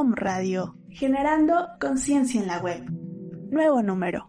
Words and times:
Om 0.00 0.14
Radio, 0.14 0.76
generando 0.88 1.68
conciencia 1.78 2.40
en 2.40 2.46
la 2.46 2.58
web. 2.58 2.90
Nuevo 3.50 3.82
número. 3.82 4.26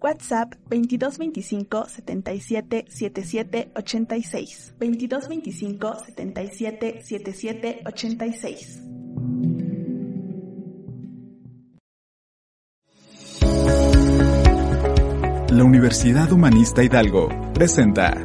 WhatsApp 0.00 0.54
2225 0.68 1.84
77 1.88 2.84
77 2.88 3.70
86. 3.76 4.74
2225 4.76 5.94
77 6.06 7.00
77 7.04 7.82
86. 7.86 8.82
La 15.50 15.62
Universidad 15.62 16.32
Humanista 16.32 16.82
Hidalgo 16.82 17.28
presenta 17.54 18.16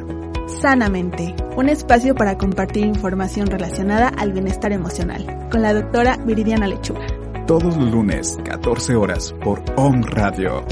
Sanamente, 0.60 1.34
un 1.56 1.70
espacio 1.70 2.14
para 2.14 2.36
compartir 2.36 2.84
información 2.84 3.46
relacionada 3.46 4.08
al 4.08 4.34
bienestar 4.34 4.72
emocional, 4.72 5.48
con 5.50 5.62
la 5.62 5.72
doctora 5.72 6.18
Viridiana 6.26 6.66
Lechuga. 6.66 7.06
todos 7.46 7.78
los 7.78 7.90
lunes, 7.90 8.38
14 8.44 8.94
horas, 8.94 9.34
por 9.42 9.64
Om 9.78 10.02
Radio. 10.02 10.62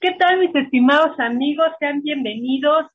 ¿Qué 0.00 0.12
tal 0.16 0.38
mis 0.38 0.54
estimados 0.54 1.18
amigos? 1.18 1.66
Sean 1.80 2.02
bienvenidos 2.02 2.86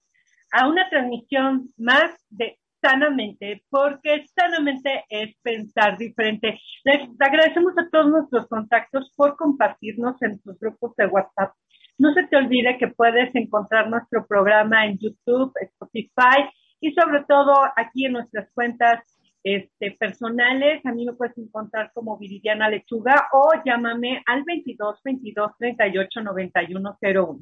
a 0.53 0.69
una 0.69 0.87
transmisión 0.89 1.67
más 1.75 2.11
de 2.29 2.57
Sanamente, 2.87 3.63
porque 3.71 4.25
sanamente 4.35 5.05
es 5.09 5.35
pensar 5.41 5.97
diferente. 5.97 6.59
Les 6.83 7.09
agradecemos 7.19 7.73
a 7.79 7.89
todos 7.89 8.11
nuestros 8.11 8.47
contactos 8.47 9.11
por 9.15 9.35
compartirnos 9.37 10.21
en 10.21 10.39
sus 10.41 10.59
grupos 10.59 10.95
de 10.95 11.07
WhatsApp. 11.07 11.51
No 11.97 12.13
se 12.13 12.27
te 12.27 12.37
olvide 12.37 12.77
que 12.77 12.89
puedes 12.89 13.33
encontrar 13.33 13.89
nuestro 13.89 14.27
programa 14.27 14.85
en 14.85 14.99
YouTube, 14.99 15.51
Spotify 15.61 16.47
y 16.79 16.93
sobre 16.93 17.23
todo 17.27 17.55
aquí 17.75 18.05
en 18.05 18.13
nuestras 18.13 18.51
cuentas 18.53 19.17
este, 19.43 19.91
personales. 19.99 20.85
A 20.85 20.91
mí 20.91 21.07
me 21.07 21.13
puedes 21.13 21.35
encontrar 21.39 21.91
como 21.91 22.19
Viridiana 22.19 22.69
Lechuga 22.69 23.29
o 23.33 23.49
llámame 23.65 24.21
al 24.27 24.43
22 24.43 25.01
22 25.03 25.51
38 25.57 26.21
91 26.21 26.97
01. 27.01 27.39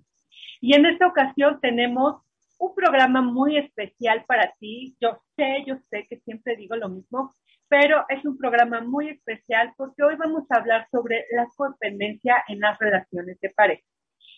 Y 0.62 0.74
en 0.74 0.86
esta 0.86 1.08
ocasión 1.08 1.60
tenemos 1.60 2.22
un 2.64 2.74
programa 2.74 3.22
muy 3.22 3.58
especial 3.58 4.24
para 4.26 4.54
ti. 4.58 4.96
Yo 5.02 5.18
sé, 5.36 5.64
yo 5.68 5.76
sé 5.90 6.08
que 6.10 6.20
siempre 6.20 6.56
digo 6.56 6.78
lo 6.78 6.88
mismo, 6.88 7.34
pero 7.68 8.06
es 8.08 8.24
un 8.24 8.38
programa 8.38 8.80
muy 8.80 9.10
especial 9.10 9.74
porque 9.76 10.04
hoy 10.04 10.16
vamos 10.16 10.44
a 10.50 10.60
hablar 10.60 10.88
sobre 10.90 11.26
la 11.32 11.48
codependencia 11.58 12.42
en 12.48 12.62
las 12.62 12.80
relaciones 12.80 13.38
de 13.42 13.50
pareja. 13.50 13.84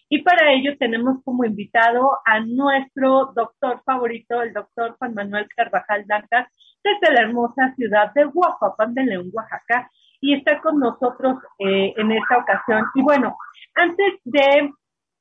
Y 0.10 0.24
para 0.24 0.54
ello 0.54 0.76
tenemos 0.80 1.24
como 1.24 1.46
invitado 1.46 2.18
a 2.26 2.40
nuestro 2.40 3.32
doctor 3.36 3.82
favorito, 3.86 4.42
el 4.42 4.54
doctor 4.54 4.96
Juan 4.98 5.14
Manuel 5.14 5.48
Carvajal 5.56 6.06
Blancas, 6.06 6.48
desde 6.84 7.14
la 7.14 7.22
hermosa 7.22 7.74
ciudad 7.76 8.12
de 8.14 8.26
Oaxaca, 8.26 8.86
de 8.88 9.04
León, 9.04 9.30
Oaxaca, 9.34 9.90
y 10.22 10.34
está 10.34 10.60
con 10.62 10.80
nosotros 10.80 11.38
eh, 11.60 11.94
en 11.96 12.12
esta 12.12 12.38
ocasión. 12.38 12.86
Y 12.96 13.02
bueno, 13.04 13.36
antes 13.76 14.14
de 14.24 14.72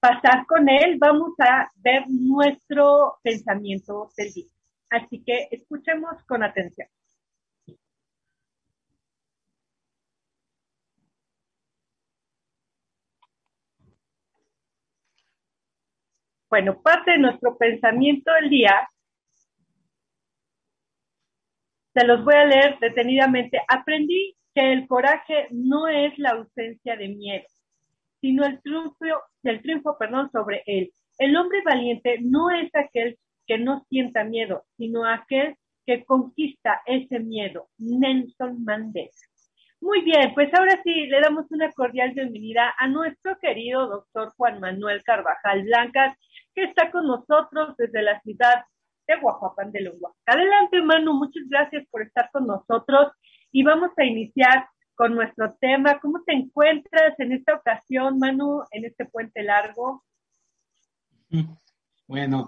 pasar 0.04 0.44
con 0.46 0.68
él, 0.68 0.98
vamos 0.98 1.32
a 1.38 1.70
ver 1.76 2.04
nuestro 2.08 3.16
pensamiento 3.22 4.10
del 4.18 4.32
día. 4.34 4.50
Así 4.90 5.24
que 5.24 5.48
escuchemos 5.50 6.22
con 6.28 6.42
atención. 6.42 6.88
Bueno, 16.50 16.82
parte 16.82 17.12
de 17.12 17.18
nuestro 17.18 17.56
pensamiento 17.56 18.30
del 18.34 18.50
día, 18.50 18.86
se 21.94 22.06
los 22.06 22.22
voy 22.24 22.34
a 22.34 22.44
leer 22.44 22.78
detenidamente. 22.78 23.58
Aprendí 23.68 24.36
que 24.54 24.70
el 24.70 24.86
coraje 24.86 25.48
no 25.50 25.88
es 25.88 26.18
la 26.18 26.32
ausencia 26.32 26.94
de 26.96 27.08
miedo, 27.08 27.46
sino 28.24 28.46
el 28.46 28.58
triunfo, 28.62 29.04
el 29.42 29.60
triunfo 29.60 29.98
perdón, 29.98 30.30
sobre 30.32 30.62
él. 30.64 30.90
El 31.18 31.36
hombre 31.36 31.60
valiente 31.62 32.16
no 32.22 32.48
es 32.48 32.74
aquel 32.74 33.18
que 33.46 33.58
no 33.58 33.84
sienta 33.90 34.24
miedo, 34.24 34.64
sino 34.78 35.04
aquel 35.04 35.56
que 35.84 36.06
conquista 36.06 36.80
ese 36.86 37.20
miedo. 37.20 37.68
Nelson 37.76 38.64
Mandela. 38.64 39.10
Muy 39.82 40.00
bien, 40.00 40.32
pues 40.32 40.48
ahora 40.54 40.80
sí 40.82 41.04
le 41.04 41.20
damos 41.20 41.44
una 41.50 41.70
cordial 41.72 42.12
bienvenida 42.12 42.72
a 42.78 42.88
nuestro 42.88 43.36
querido 43.42 43.88
doctor 43.88 44.32
Juan 44.38 44.58
Manuel 44.58 45.04
Carvajal 45.04 45.64
Blancas, 45.64 46.16
que 46.54 46.64
está 46.64 46.90
con 46.90 47.06
nosotros 47.06 47.76
desde 47.76 48.00
la 48.00 48.18
ciudad 48.22 48.64
de 49.06 49.16
Oaxaca 49.16 49.68
de 49.70 49.90
Oaxaca. 50.00 50.14
Adelante, 50.24 50.80
Manu, 50.80 51.12
muchas 51.12 51.44
gracias 51.50 51.86
por 51.90 52.00
estar 52.00 52.30
con 52.32 52.46
nosotros 52.46 53.12
y 53.52 53.62
vamos 53.64 53.90
a 53.98 54.04
iniciar 54.04 54.66
con 54.94 55.14
nuestro 55.14 55.56
tema. 55.60 55.98
¿Cómo 56.00 56.22
te 56.24 56.34
encuentras 56.34 57.18
en 57.18 57.32
esta 57.32 57.54
ocasión, 57.54 58.18
Manu, 58.18 58.62
en 58.70 58.84
este 58.84 59.04
puente 59.06 59.42
largo? 59.42 60.04
Bueno, 62.06 62.46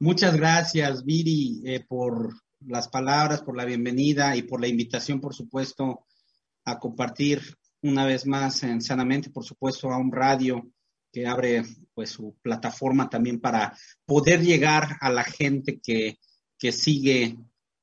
muchas 0.00 0.34
gracias, 0.34 1.04
Viri, 1.04 1.60
eh, 1.66 1.84
por 1.86 2.32
las 2.60 2.88
palabras, 2.88 3.42
por 3.42 3.54
la 3.54 3.66
bienvenida 3.66 4.34
y 4.34 4.40
por 4.40 4.62
la 4.62 4.66
invitación, 4.66 5.20
por 5.20 5.34
supuesto, 5.34 6.06
a 6.64 6.78
compartir 6.78 7.42
una 7.82 8.06
vez 8.06 8.26
más 8.26 8.62
en 8.62 8.80
Sanamente, 8.80 9.28
por 9.28 9.44
supuesto, 9.44 9.92
a 9.92 9.98
un 9.98 10.10
radio 10.10 10.66
que 11.12 11.26
abre 11.26 11.64
pues 11.92 12.10
su 12.10 12.34
plataforma 12.40 13.10
también 13.10 13.40
para 13.40 13.76
poder 14.06 14.40
llegar 14.40 14.96
a 15.02 15.10
la 15.10 15.22
gente 15.22 15.78
que, 15.80 16.18
que 16.58 16.72
sigue 16.72 17.36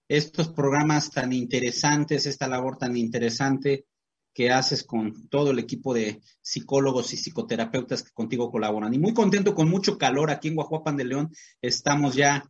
estos 0.07 0.49
programas 0.49 1.11
tan 1.11 1.31
interesantes, 1.31 2.25
esta 2.25 2.47
labor 2.47 2.77
tan 2.77 2.97
interesante 2.97 3.85
que 4.33 4.51
haces 4.51 4.83
con 4.83 5.27
todo 5.29 5.51
el 5.51 5.59
equipo 5.59 5.93
de 5.93 6.21
psicólogos 6.41 7.13
y 7.13 7.17
psicoterapeutas 7.17 8.03
que 8.03 8.11
contigo 8.11 8.51
colaboran. 8.51 8.93
Y 8.93 8.99
muy 8.99 9.13
contento, 9.13 9.53
con 9.53 9.69
mucho 9.69 9.97
calor 9.97 10.31
aquí 10.31 10.47
en 10.47 10.55
Guajuapan 10.55 10.97
de 10.97 11.05
León. 11.05 11.29
Estamos 11.61 12.15
ya 12.15 12.43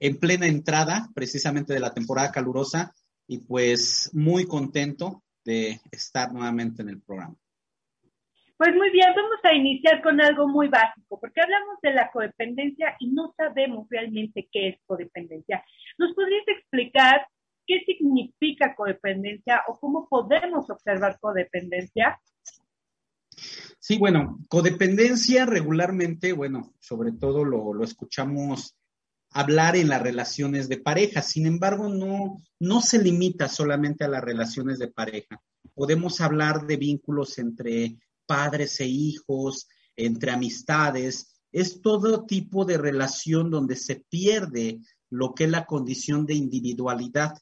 en 0.00 0.18
plena 0.18 0.46
entrada 0.46 1.08
precisamente 1.14 1.74
de 1.74 1.80
la 1.80 1.94
temporada 1.94 2.32
calurosa 2.32 2.92
y 3.26 3.38
pues 3.38 4.10
muy 4.12 4.46
contento 4.46 5.22
de 5.44 5.80
estar 5.90 6.32
nuevamente 6.32 6.82
en 6.82 6.90
el 6.90 7.00
programa. 7.00 7.36
Pues 8.56 8.74
muy 8.74 8.90
bien, 8.90 9.06
vamos 9.14 9.38
a 9.44 9.54
iniciar 9.54 10.02
con 10.02 10.20
algo 10.20 10.48
muy 10.48 10.66
básico, 10.66 11.20
porque 11.20 11.40
hablamos 11.40 11.78
de 11.80 11.92
la 11.92 12.10
codependencia 12.10 12.96
y 12.98 13.06
no 13.06 13.32
sabemos 13.36 13.86
realmente 13.88 14.48
qué 14.50 14.70
es 14.70 14.80
codependencia. 14.84 15.64
¿Nos 15.96 16.12
podrías 16.14 16.42
explicar 16.48 17.24
qué 17.68 17.84
significa 17.84 18.74
codependencia 18.74 19.62
o 19.68 19.78
cómo 19.78 20.08
podemos 20.08 20.68
observar 20.70 21.18
codependencia? 21.20 22.18
Sí, 23.78 23.98
bueno, 23.98 24.38
codependencia 24.48 25.44
regularmente, 25.44 26.32
bueno, 26.32 26.74
sobre 26.80 27.12
todo 27.12 27.44
lo, 27.44 27.84
escuchamos 27.84 28.74
hablar 29.30 29.76
en 29.76 29.88
las 29.88 30.02
relaciones 30.02 30.68
de 30.68 30.78
pareja. 30.78 31.20
Sin 31.20 31.46
embargo, 31.46 31.88
no, 31.90 32.38
no 32.58 32.80
se 32.80 33.00
limita 33.00 33.48
solamente 33.48 34.04
a 34.04 34.08
las 34.08 34.24
relaciones 34.24 34.78
de 34.78 34.88
pareja. 34.88 35.40
Podemos 35.74 36.22
hablar 36.22 36.66
de 36.66 36.78
vínculos 36.78 37.38
entre 37.38 37.98
padres 38.26 38.80
e 38.80 38.86
hijos, 38.86 39.68
entre 39.94 40.30
amistades. 40.30 41.38
Es 41.52 41.82
todo 41.82 42.24
tipo 42.24 42.64
de 42.64 42.78
relación 42.78 43.50
donde 43.50 43.76
se 43.76 44.02
pierde 44.08 44.80
lo 45.10 45.34
que 45.34 45.44
es 45.44 45.50
la 45.50 45.66
condición 45.66 46.26
de 46.26 46.34
individualidad 46.34 47.38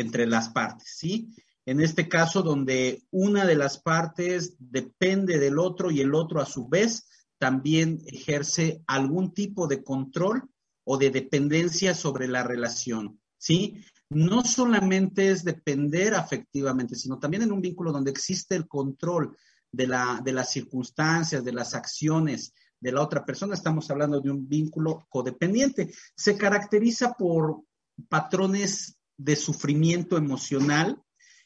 entre 0.00 0.26
las 0.26 0.50
partes, 0.50 0.94
¿sí? 0.96 1.28
En 1.64 1.80
este 1.80 2.08
caso, 2.08 2.42
donde 2.42 3.04
una 3.10 3.44
de 3.44 3.56
las 3.56 3.78
partes 3.78 4.54
depende 4.58 5.38
del 5.38 5.58
otro 5.58 5.90
y 5.90 6.00
el 6.00 6.14
otro 6.14 6.40
a 6.40 6.46
su 6.46 6.68
vez 6.68 7.08
también 7.38 8.00
ejerce 8.06 8.82
algún 8.86 9.34
tipo 9.34 9.66
de 9.66 9.82
control 9.82 10.48
o 10.84 10.96
de 10.96 11.10
dependencia 11.10 11.94
sobre 11.94 12.28
la 12.28 12.44
relación, 12.44 13.20
¿sí? 13.36 13.82
No 14.08 14.44
solamente 14.44 15.30
es 15.30 15.42
depender 15.42 16.14
afectivamente, 16.14 16.94
sino 16.94 17.18
también 17.18 17.42
en 17.42 17.52
un 17.52 17.60
vínculo 17.60 17.90
donde 17.90 18.12
existe 18.12 18.54
el 18.54 18.68
control 18.68 19.36
de, 19.72 19.88
la, 19.88 20.20
de 20.24 20.32
las 20.32 20.50
circunstancias, 20.50 21.44
de 21.44 21.52
las 21.52 21.74
acciones 21.74 22.54
de 22.80 22.92
la 22.92 23.02
otra 23.02 23.24
persona. 23.24 23.54
Estamos 23.54 23.90
hablando 23.90 24.20
de 24.20 24.30
un 24.30 24.48
vínculo 24.48 25.06
codependiente. 25.08 25.92
Se 26.14 26.36
caracteriza 26.36 27.14
por 27.14 27.62
patrones 28.08 28.95
de 29.16 29.36
sufrimiento 29.36 30.16
emocional 30.16 31.02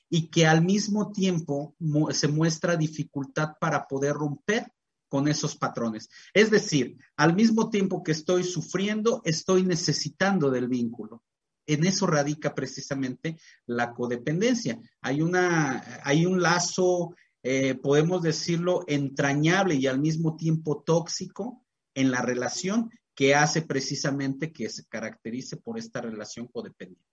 y 0.08 0.28
que 0.28 0.46
al 0.46 0.62
mismo 0.64 1.12
tiempo 1.12 1.76
se 2.12 2.28
muestra 2.28 2.76
dificultad 2.76 3.52
para 3.61 3.87
poder 3.87 4.14
romper 4.14 4.72
con 5.08 5.28
esos 5.28 5.56
patrones. 5.56 6.08
Es 6.34 6.50
decir, 6.50 6.96
al 7.17 7.34
mismo 7.34 7.70
tiempo 7.70 8.02
que 8.02 8.12
estoy 8.12 8.44
sufriendo, 8.44 9.22
estoy 9.25 9.64
necesitando 9.64 10.50
del 10.50 10.69
vínculo. 10.69 11.22
En 11.67 11.84
eso 11.84 12.06
radica 12.06 12.55
precisamente 12.55 13.38
la 13.67 13.93
codependencia. 13.93 14.81
Hay, 15.00 15.23
una, 15.23 16.00
hay 16.05 16.26
un 16.26 16.40
lazo, 16.43 17.14
eh, 17.43 17.75
podemos 17.75 18.23
decirlo, 18.23 18.84
entrañable 18.88 19.75
y 19.75 19.87
al 19.87 20.00
mismo 20.00 20.37
tiempo 20.37 20.82
tóxico 20.82 21.64
en 21.94 22.11
la 22.11 22.23
relación 22.23 22.90
que 23.14 23.34
hace 23.34 23.62
precisamente 23.62 24.52
que 24.52 24.69
se 24.70 24.87
caracterice 24.87 25.56
por 25.56 25.78
esta 25.78 26.00
relación 26.00 26.46
codependiente. 26.46 27.05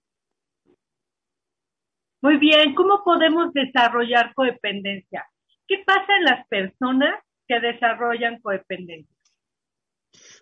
Muy 2.27 2.39
bien, 2.39 2.75
¿cómo 2.75 3.05
podemos 3.05 3.53
desarrollar 3.53 4.33
codependencia? 4.35 5.25
¿Qué 5.65 5.77
pasa 5.85 6.13
en 6.17 6.25
las 6.25 6.45
personas 6.49 7.23
que 7.47 7.57
desarrollan 7.61 8.41
codependencia? 8.41 9.15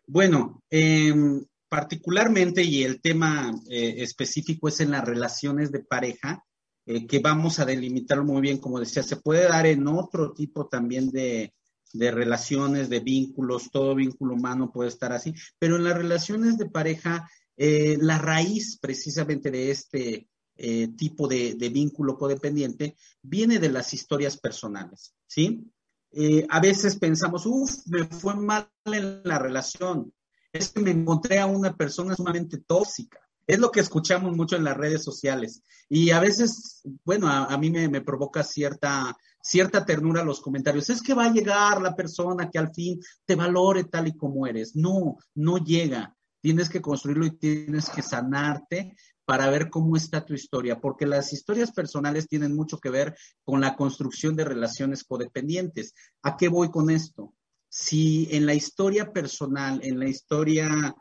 Bueno, 0.08 0.64
em, 0.72 1.46
particularmente, 1.70 2.64
y 2.64 2.82
el 2.82 3.02
tema 3.02 3.54
eh, 3.70 3.98
específico 4.00 4.68
es 4.68 4.80
en 4.80 4.90
las 4.90 5.06
relaciones 5.06 5.72
de 5.72 5.84
pareja, 5.84 6.44
eh, 6.88 7.06
que 7.06 7.20
vamos 7.20 7.60
a 7.60 7.66
delimitarlo 7.66 8.24
muy 8.24 8.42
bien, 8.42 8.58
como 8.58 8.80
decía, 8.80 9.04
se 9.04 9.18
puede 9.18 9.48
dar 9.48 9.68
en 9.68 9.88
otro 9.88 10.34
tipo 10.34 10.68
también 10.68 11.12
de, 11.12 11.54
relaciones, 11.94 12.90
de 12.90 13.00
vínculos, 13.02 13.70
todo 13.70 13.94
vínculo 13.94 14.34
humano 14.34 14.72
puede 14.72 14.90
estar 14.90 15.14
así, 15.14 15.36
pero 15.60 15.76
en 15.76 15.84
las 15.84 15.96
relaciones 15.96 16.58
de 16.58 16.68
pareja, 16.68 17.30
eh, 17.56 17.96
la 18.02 18.18
raíz 18.18 18.80
precisamente 18.82 19.52
de 19.52 19.70
este 19.70 20.28
tipo 20.98 21.28
de, 21.28 21.56
de, 21.56 21.69
vínculo 21.69 22.18
codependiente 22.18 22.96
viene 23.22 23.60
de 23.60 23.69
las 23.69 23.94
historias 23.94 24.38
personales, 24.38 25.13
¿sí? 25.28 25.69
Eh, 26.18 26.48
a 26.50 26.62
veces 26.62 26.96
pensamos, 26.98 27.46
uff, 27.46 27.86
me 27.88 28.06
fue 28.06 28.36
mal 28.36 28.69
en 28.86 29.22
la 29.25 29.38
relación, 29.38 30.13
es 30.54 30.69
que 30.69 30.80
me 30.80 30.92
encontré 30.92 31.40
a 31.40 31.46
una 31.46 31.75
persona 31.75 32.16
sumamente 32.16 32.57
tóxica. 32.60 33.19
Es 33.46 33.60
lo 33.60 33.69
que 33.69 33.81
escuchamos 33.81 34.34
mucho 34.34 34.56
en 34.56 34.63
las 34.63 34.78
redes 34.78 35.04
sociales. 35.04 35.62
Y 35.90 36.12
a 36.12 36.22
veces, 36.22 36.81
bueno, 37.04 37.28
a, 37.28 37.56
mí 37.58 37.69
me, 37.69 38.00
provoca 38.00 38.44
cierta, 38.44 39.16
cierta 39.42 39.86
ternura 39.86 40.24
los 40.24 40.40
comentarios. 40.40 40.90
Es 40.90 41.01
que 41.01 41.13
va 41.13 41.25
a 41.25 41.34
llegar 41.34 41.81
la 41.81 41.96
persona 41.96 42.50
que 42.50 42.60
al 42.60 42.74
fin 42.74 43.00
te 43.25 43.36
valore 43.36 43.84
tal 43.84 44.08
y 44.08 44.16
como 44.16 44.48
eres. 44.48 44.74
No, 44.75 45.18
no 45.36 45.58
llega. 45.58 46.16
Tienes 46.42 46.69
que 46.69 46.81
construirlo 46.81 47.25
y 47.25 47.38
tienes 47.38 47.90
que 47.90 48.01
sanarte 48.01 48.96
para 49.25 49.50
ver 49.50 49.69
cómo 49.69 49.98
está 49.98 50.24
tu 50.24 50.33
historia, 50.33 50.80
porque 50.80 51.06
las 51.06 51.33
historias 51.33 51.72
personales 51.72 52.27
tienen 52.27 52.56
mucho 52.56 52.80
que 52.80 52.89
ver 52.89 53.18
con 53.44 53.60
la 53.62 53.75
construcción 53.75 54.36
de 54.36 54.45
relaciones 54.45 55.04
codependientes. 55.04 55.94
¿A 56.22 56.38
qué 56.38 56.48
voy 56.48 56.69
con 56.69 56.89
esto? 56.89 57.33
Si 57.68 58.27
en 58.31 58.45
la 58.45 58.54
historia 58.54 59.12
personal, 59.12 59.80
en 59.83 60.00
la 60.00 60.07
historia 60.07 60.95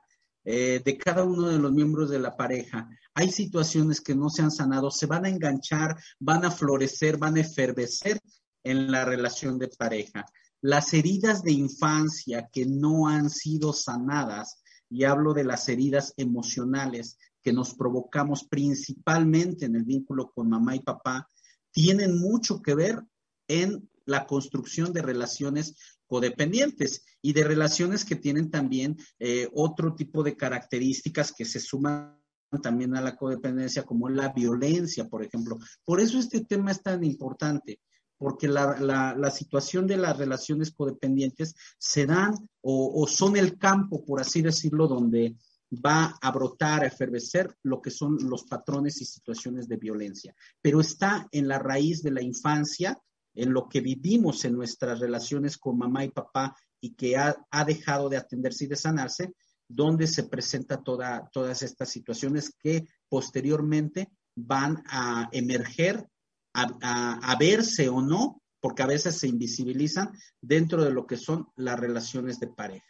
eh, 0.44 0.80
de 0.84 0.98
cada 0.98 1.24
uno 1.24 1.48
de 1.48 1.58
los 1.58 1.72
miembros 1.72 2.10
de 2.10 2.18
la 2.18 2.36
pareja, 2.36 2.88
hay 3.14 3.30
situaciones 3.30 4.00
que 4.00 4.14
no 4.14 4.30
se 4.30 4.42
han 4.42 4.50
sanado, 4.50 4.90
se 4.90 5.06
van 5.06 5.26
a 5.26 5.28
enganchar, 5.28 5.96
van 6.18 6.44
a 6.44 6.50
florecer, 6.50 7.18
van 7.18 7.36
a 7.36 7.42
efervecer 7.42 8.18
en 8.64 8.90
la 8.90 9.04
relación 9.04 9.58
de 9.58 9.68
pareja. 9.68 10.24
Las 10.62 10.94
heridas 10.94 11.42
de 11.42 11.52
infancia 11.52 12.48
que 12.50 12.64
no 12.64 13.06
han 13.06 13.28
sido 13.28 13.74
sanadas, 13.74 14.62
y 14.88 15.04
hablo 15.04 15.34
de 15.34 15.44
las 15.44 15.68
heridas 15.68 16.14
emocionales, 16.16 17.18
que 17.44 17.52
nos 17.52 17.74
provocamos 17.74 18.44
principalmente 18.44 19.66
en 19.66 19.76
el 19.76 19.84
vínculo 19.84 20.32
con 20.34 20.48
mamá 20.48 20.74
y 20.74 20.80
papá, 20.80 21.28
tienen 21.70 22.18
mucho 22.18 22.62
que 22.62 22.74
ver 22.74 23.02
en 23.46 23.88
la 24.06 24.26
construcción 24.26 24.92
de 24.92 25.02
relaciones 25.02 25.76
codependientes 26.06 27.04
y 27.20 27.32
de 27.34 27.44
relaciones 27.44 28.04
que 28.04 28.16
tienen 28.16 28.50
también 28.50 28.96
eh, 29.18 29.48
otro 29.52 29.94
tipo 29.94 30.22
de 30.22 30.36
características 30.36 31.32
que 31.32 31.44
se 31.44 31.60
suman 31.60 32.18
también 32.62 32.96
a 32.96 33.02
la 33.02 33.16
codependencia, 33.16 33.82
como 33.82 34.08
la 34.08 34.28
violencia, 34.28 35.08
por 35.08 35.24
ejemplo. 35.24 35.58
Por 35.84 36.00
eso 36.00 36.18
este 36.18 36.44
tema 36.44 36.70
es 36.70 36.82
tan 36.82 37.02
importante, 37.02 37.80
porque 38.16 38.46
la, 38.46 39.30
situación 39.30 39.86
de 39.86 39.96
las 39.96 40.16
relaciones 40.16 40.70
codependientes 40.70 41.56
se 41.78 42.06
dan 42.06 42.32
o, 42.60 43.02
o, 43.02 43.06
son 43.08 43.36
el 43.36 43.58
campo, 43.58 44.04
por 44.04 44.20
así 44.20 44.40
decirlo, 44.40 44.86
donde 44.86 45.34
va 45.74 46.16
a 46.20 46.30
brotar, 46.30 46.82
a 46.82 46.86
efervecer 46.86 47.56
lo 47.62 47.80
que 47.80 47.90
son 47.90 48.18
los 48.28 48.44
patrones 48.44 49.00
y 49.00 49.04
situaciones 49.04 49.68
de 49.68 49.76
violencia. 49.76 50.34
Pero 50.60 50.80
está 50.80 51.28
en 51.32 51.48
la 51.48 51.58
raíz 51.58 52.02
de 52.02 52.10
la 52.10 52.22
infancia, 52.22 52.98
en 53.34 53.52
lo 53.52 53.68
que 53.68 53.80
vivimos 53.80 54.44
en 54.44 54.54
nuestras 54.54 55.00
relaciones 55.00 55.58
con 55.58 55.78
mamá 55.78 56.04
y 56.04 56.10
papá 56.10 56.56
y 56.80 56.94
que 56.94 57.16
ha, 57.16 57.36
dejado 57.66 58.08
de 58.08 58.16
atenderse 58.16 58.64
y 58.64 58.68
de 58.68 58.76
sanarse, 58.76 59.32
donde 59.66 60.06
se 60.06 60.24
presenta 60.24 60.82
toda, 60.82 61.28
todas 61.32 61.62
estas 61.62 61.88
situaciones 61.88 62.52
que 62.58 62.86
posteriormente 63.08 64.10
van 64.36 64.82
a 64.88 65.28
emerger, 65.32 66.06
a 66.52 67.36
verse 67.38 67.88
o 67.88 68.00
no, 68.00 68.40
porque 68.60 68.82
a 68.82 68.86
veces 68.86 69.18
se 69.18 69.28
invisibilizan 69.28 70.12
dentro 70.40 70.82
de 70.84 70.90
lo 70.90 71.06
que 71.06 71.16
son 71.16 71.48
las 71.56 71.78
relaciones 71.78 72.40
de 72.40 72.46
pareja. 72.46 72.86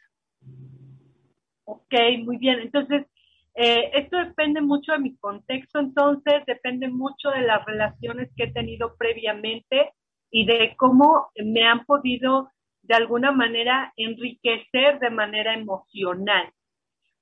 Ok, 1.64 1.94
muy 2.24 2.36
bien. 2.38 2.60
Entonces, 2.60 3.06
eh, 3.54 3.90
esto 3.94 4.18
depende 4.18 4.60
mucho 4.60 4.92
de 4.92 4.98
mi 4.98 5.16
contexto, 5.16 5.78
entonces 5.78 6.44
depende 6.46 6.88
mucho 6.88 7.30
de 7.30 7.42
las 7.42 7.64
relaciones 7.64 8.30
que 8.36 8.44
he 8.44 8.52
tenido 8.52 8.96
previamente 8.96 9.92
y 10.30 10.44
de 10.46 10.74
cómo 10.76 11.28
me 11.36 11.64
han 11.64 11.84
podido 11.84 12.50
de 12.82 12.94
alguna 12.94 13.32
manera 13.32 13.92
enriquecer 13.96 14.98
de 14.98 15.10
manera 15.10 15.54
emocional. 15.54 16.52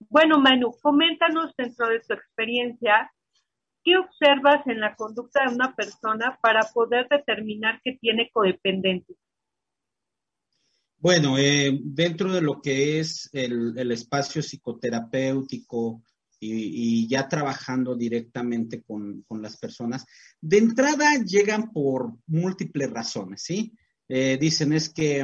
Bueno, 0.08 0.40
Manu, 0.40 0.72
coméntanos 0.82 1.54
dentro 1.56 1.88
de 1.88 2.00
tu 2.00 2.14
experiencia, 2.14 3.12
¿qué 3.84 3.98
observas 3.98 4.66
en 4.66 4.80
la 4.80 4.96
conducta 4.96 5.44
de 5.44 5.54
una 5.54 5.74
persona 5.74 6.38
para 6.42 6.62
poder 6.74 7.06
determinar 7.08 7.80
que 7.84 7.92
tiene 8.00 8.30
codependencia? 8.32 9.14
Bueno, 11.02 11.36
eh, 11.36 11.80
dentro 11.82 12.32
de 12.32 12.40
lo 12.40 12.62
que 12.62 13.00
es 13.00 13.28
el, 13.32 13.90
espacio 13.90 14.40
psicoterapéutico 14.40 16.04
y, 16.38 17.08
ya 17.08 17.28
trabajando 17.28 17.96
directamente 17.96 18.84
con, 18.84 19.24
las 19.40 19.56
personas, 19.56 20.06
de 20.40 20.58
entrada 20.58 21.16
llegan 21.24 21.72
por 21.72 22.18
múltiples 22.28 22.88
razones, 22.88 23.42
¿sí? 23.42 23.72
Eh, 24.08 24.38
dicen 24.40 24.72
es 24.74 24.90
que 24.90 25.22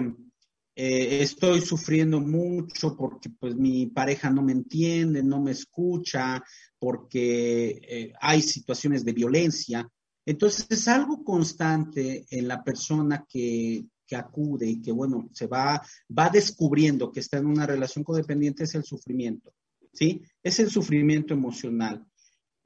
eh, 0.74 1.22
estoy 1.22 1.60
sufriendo 1.60 2.18
mucho 2.18 2.96
porque 2.96 3.30
pues 3.30 3.54
mi 3.54 3.86
pareja 3.86 4.30
no 4.30 4.42
me 4.42 4.50
entiende, 4.50 5.22
no 5.22 5.40
me 5.40 5.52
escucha, 5.52 6.42
porque 6.76 8.12
hay 8.20 8.42
situaciones 8.42 9.04
de 9.04 9.12
violencia. 9.12 9.88
Entonces 10.26 10.66
es 10.70 10.88
algo 10.88 11.22
constante 11.22 12.26
en 12.30 12.48
la 12.48 12.64
persona 12.64 13.24
que 13.28 13.86
que 14.08 14.16
acude 14.16 14.66
y 14.66 14.80
que, 14.80 14.90
bueno, 14.90 15.28
se 15.32 15.46
va, 15.46 15.80
va 16.18 16.30
descubriendo 16.30 17.12
que 17.12 17.20
está 17.20 17.36
en 17.36 17.46
una 17.46 17.66
relación 17.66 18.02
codependiente 18.02 18.64
es 18.64 18.74
el 18.74 18.84
sufrimiento, 18.84 19.52
¿sí? 19.92 20.22
Es 20.42 20.58
el 20.58 20.70
sufrimiento 20.70 21.34
emocional. 21.34 22.04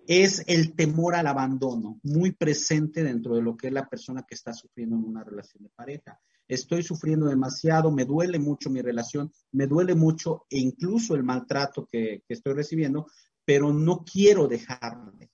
Es 0.06 0.42
el 0.48 0.74
temor 0.74 1.14
al 1.14 1.28
abandono, 1.28 2.00
muy 2.02 2.32
presente 2.32 3.04
dentro 3.04 3.36
de 3.36 3.42
lo 3.42 3.56
que 3.56 3.68
es 3.68 3.72
la 3.72 3.88
persona 3.88 4.24
que 4.26 4.34
está 4.34 4.52
sufriendo 4.52 4.96
en 4.96 5.04
una 5.04 5.22
relación 5.22 5.62
de 5.62 5.70
pareja. 5.70 6.18
Estoy 6.48 6.82
sufriendo 6.82 7.26
demasiado, 7.26 7.90
me 7.92 8.04
duele 8.04 8.38
mucho 8.40 8.68
mi 8.68 8.80
relación, 8.80 9.30
me 9.52 9.68
duele 9.68 9.94
mucho 9.94 10.46
e 10.50 10.58
incluso 10.58 11.14
el 11.14 11.22
maltrato 11.22 11.86
que, 11.86 12.22
que 12.26 12.34
estoy 12.34 12.54
recibiendo, 12.54 13.06
pero 13.44 13.72
no 13.72 14.04
quiero 14.04 14.48
dejarle 14.48 15.30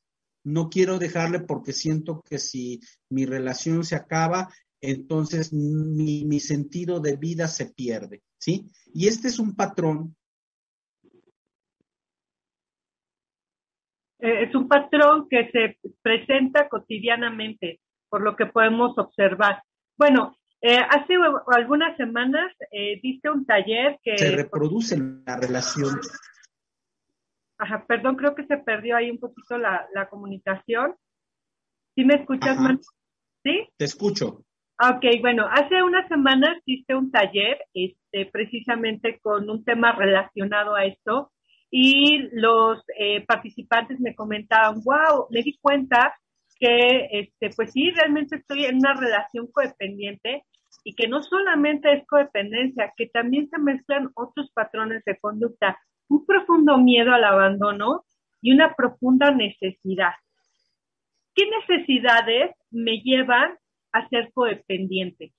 no 0.48 0.70
quiero 0.70 0.98
dejarle 0.98 1.40
porque 1.40 1.72
siento 1.72 2.22
que 2.22 2.38
si 2.38 2.80
mi 3.10 3.26
relación 3.26 3.84
se 3.84 3.96
acaba, 3.96 4.48
entonces 4.80 5.52
mi, 5.52 6.40
sentido 6.40 7.00
de 7.00 7.16
vida 7.16 7.48
se 7.48 7.66
pierde, 7.66 8.22
¿sí? 8.38 8.70
Y 8.94 9.08
este 9.08 9.28
es 9.28 9.38
un 9.38 9.54
patrón. 9.54 10.16
Eh, 14.20 14.44
es 14.44 14.54
un 14.54 14.68
patrón 14.68 15.28
que 15.28 15.50
se 15.50 15.78
presenta 16.02 16.68
cotidianamente, 16.68 17.80
por 18.08 18.22
lo 18.22 18.36
que 18.36 18.46
podemos 18.46 18.96
observar. 18.98 19.62
Bueno, 19.96 20.36
eh, 20.60 20.78
hace 20.78 21.14
algunas 21.46 21.96
semanas 21.96 22.52
eh, 22.72 23.00
diste 23.02 23.30
un 23.30 23.46
taller 23.46 23.98
que... 24.02 24.18
Se 24.18 24.36
reproduce 24.36 24.96
la 24.98 25.36
relación. 25.36 26.00
Ajá, 27.58 27.84
perdón, 27.86 28.16
creo 28.16 28.34
que 28.34 28.46
se 28.46 28.58
perdió 28.58 28.96
ahí 28.96 29.10
un 29.10 29.18
poquito 29.18 29.58
la, 29.58 30.08
comunicación. 30.08 30.94
¿Sí 31.96 32.04
me 32.04 32.14
escuchas, 32.14 32.56
¿Sí? 33.42 33.68
Te 33.76 33.84
escucho. 33.84 34.44
Ok, 34.80 35.04
bueno, 35.20 35.48
hace 35.50 35.82
unas 35.82 36.06
semanas 36.06 36.56
hice 36.64 36.94
un 36.94 37.10
taller, 37.10 37.58
este, 37.74 38.26
precisamente 38.26 39.18
con 39.18 39.50
un 39.50 39.64
tema 39.64 39.90
relacionado 39.90 40.76
a 40.76 40.84
esto, 40.84 41.32
y 41.68 42.28
los 42.30 42.84
eh, 42.96 43.24
participantes 43.26 43.98
me 43.98 44.14
comentaban, 44.14 44.80
wow, 44.84 45.26
me 45.30 45.42
di 45.42 45.58
cuenta 45.60 46.14
que, 46.60 47.08
este, 47.10 47.50
pues 47.56 47.72
sí, 47.72 47.90
realmente 47.90 48.36
estoy 48.36 48.66
en 48.66 48.76
una 48.76 48.94
relación 48.94 49.48
codependiente 49.50 50.44
y 50.84 50.94
que 50.94 51.08
no 51.08 51.24
solamente 51.24 51.92
es 51.92 52.06
codependencia, 52.06 52.92
que 52.96 53.08
también 53.08 53.50
se 53.50 53.58
mezclan 53.58 54.10
otros 54.14 54.48
patrones 54.52 55.02
de 55.04 55.18
conducta, 55.18 55.76
un 56.08 56.24
profundo 56.24 56.78
miedo 56.78 57.12
al 57.12 57.24
abandono 57.24 58.04
y 58.40 58.52
una 58.52 58.74
profunda 58.74 59.32
necesidad. 59.32 60.12
¿Qué 61.34 61.46
necesidades 61.50 62.54
me 62.70 63.00
llevan 63.00 63.58
a 63.98 64.08
ser 64.08 64.30
codependiente. 64.32 65.32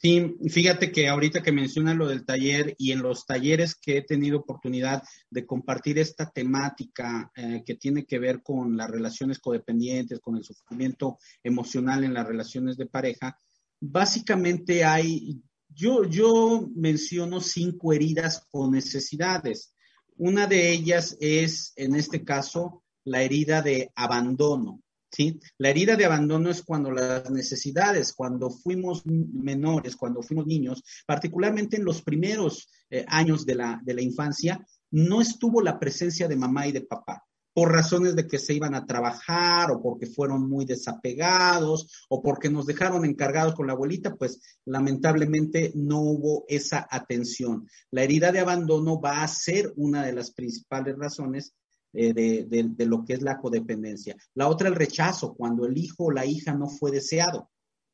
Sí, 0.00 0.36
fíjate 0.48 0.92
que 0.92 1.08
ahorita 1.08 1.42
que 1.42 1.50
menciona 1.50 1.92
lo 1.92 2.06
del 2.06 2.24
taller 2.24 2.76
y 2.78 2.92
en 2.92 3.02
los 3.02 3.26
talleres 3.26 3.74
que 3.74 3.96
he 3.96 4.02
tenido 4.02 4.38
oportunidad 4.38 5.02
de 5.28 5.44
compartir 5.44 5.98
esta 5.98 6.30
temática 6.30 7.32
eh, 7.34 7.64
que 7.66 7.74
tiene 7.74 8.04
que 8.04 8.20
ver 8.20 8.40
con 8.40 8.76
las 8.76 8.88
relaciones 8.88 9.40
codependientes, 9.40 10.20
con 10.20 10.36
el 10.36 10.44
sufrimiento 10.44 11.18
emocional 11.42 12.04
en 12.04 12.14
las 12.14 12.24
relaciones 12.24 12.76
de 12.76 12.86
pareja, 12.86 13.40
básicamente 13.80 14.84
hay, 14.84 15.42
yo, 15.68 16.04
yo 16.04 16.68
menciono 16.76 17.40
cinco 17.40 17.92
heridas 17.92 18.46
o 18.52 18.70
necesidades. 18.70 19.74
Una 20.16 20.46
de 20.46 20.70
ellas 20.70 21.16
es, 21.20 21.72
en 21.74 21.96
este 21.96 22.22
caso, 22.22 22.84
la 23.02 23.22
herida 23.22 23.62
de 23.62 23.90
abandono. 23.96 24.80
¿Sí? 25.10 25.40
La 25.58 25.70
herida 25.70 25.96
de 25.96 26.04
abandono 26.04 26.50
es 26.50 26.62
cuando 26.62 26.90
las 26.90 27.30
necesidades, 27.30 28.12
cuando 28.12 28.50
fuimos 28.50 29.04
menores, 29.06 29.96
cuando 29.96 30.22
fuimos 30.22 30.46
niños, 30.46 30.82
particularmente 31.06 31.76
en 31.76 31.84
los 31.84 32.02
primeros 32.02 32.68
eh, 32.90 33.04
años 33.08 33.44
de 33.46 33.54
la, 33.54 33.80
de 33.82 33.94
la 33.94 34.02
infancia, 34.02 34.64
no 34.90 35.20
estuvo 35.20 35.60
la 35.60 35.78
presencia 35.78 36.28
de 36.28 36.36
mamá 36.36 36.66
y 36.66 36.72
de 36.72 36.82
papá 36.82 37.24
por 37.58 37.72
razones 37.72 38.14
de 38.14 38.28
que 38.28 38.38
se 38.38 38.54
iban 38.54 38.76
a 38.76 38.86
trabajar 38.86 39.72
o 39.72 39.82
porque 39.82 40.06
fueron 40.06 40.48
muy 40.48 40.64
desapegados 40.64 42.06
o 42.08 42.22
porque 42.22 42.48
nos 42.48 42.66
dejaron 42.66 43.04
encargados 43.04 43.56
con 43.56 43.66
la 43.66 43.72
abuelita, 43.72 44.14
pues 44.14 44.40
lamentablemente 44.64 45.72
no 45.74 46.00
hubo 46.00 46.44
esa 46.46 46.86
atención. 46.88 47.66
La 47.90 48.04
herida 48.04 48.30
de 48.30 48.38
abandono 48.38 49.00
va 49.00 49.24
a 49.24 49.26
ser 49.26 49.72
una 49.74 50.06
de 50.06 50.12
las 50.12 50.30
principales 50.30 50.96
razones 50.96 51.56
eh, 51.94 52.12
de, 52.12 52.86
lo 52.86 53.04
que 53.04 53.14
es 53.14 53.22
la 53.22 53.38
codependencia. 53.38 54.16
La 54.34 54.48
otra, 54.48 54.68
el 54.68 54.74
rechazo, 54.74 55.34
cuando 55.34 55.64
el 55.64 55.76
hijo 55.78 56.04
o 56.04 56.10
la 56.10 56.26
hija 56.26 56.54
no 56.54 56.68
fue 56.68 56.90
deseado. 56.90 57.50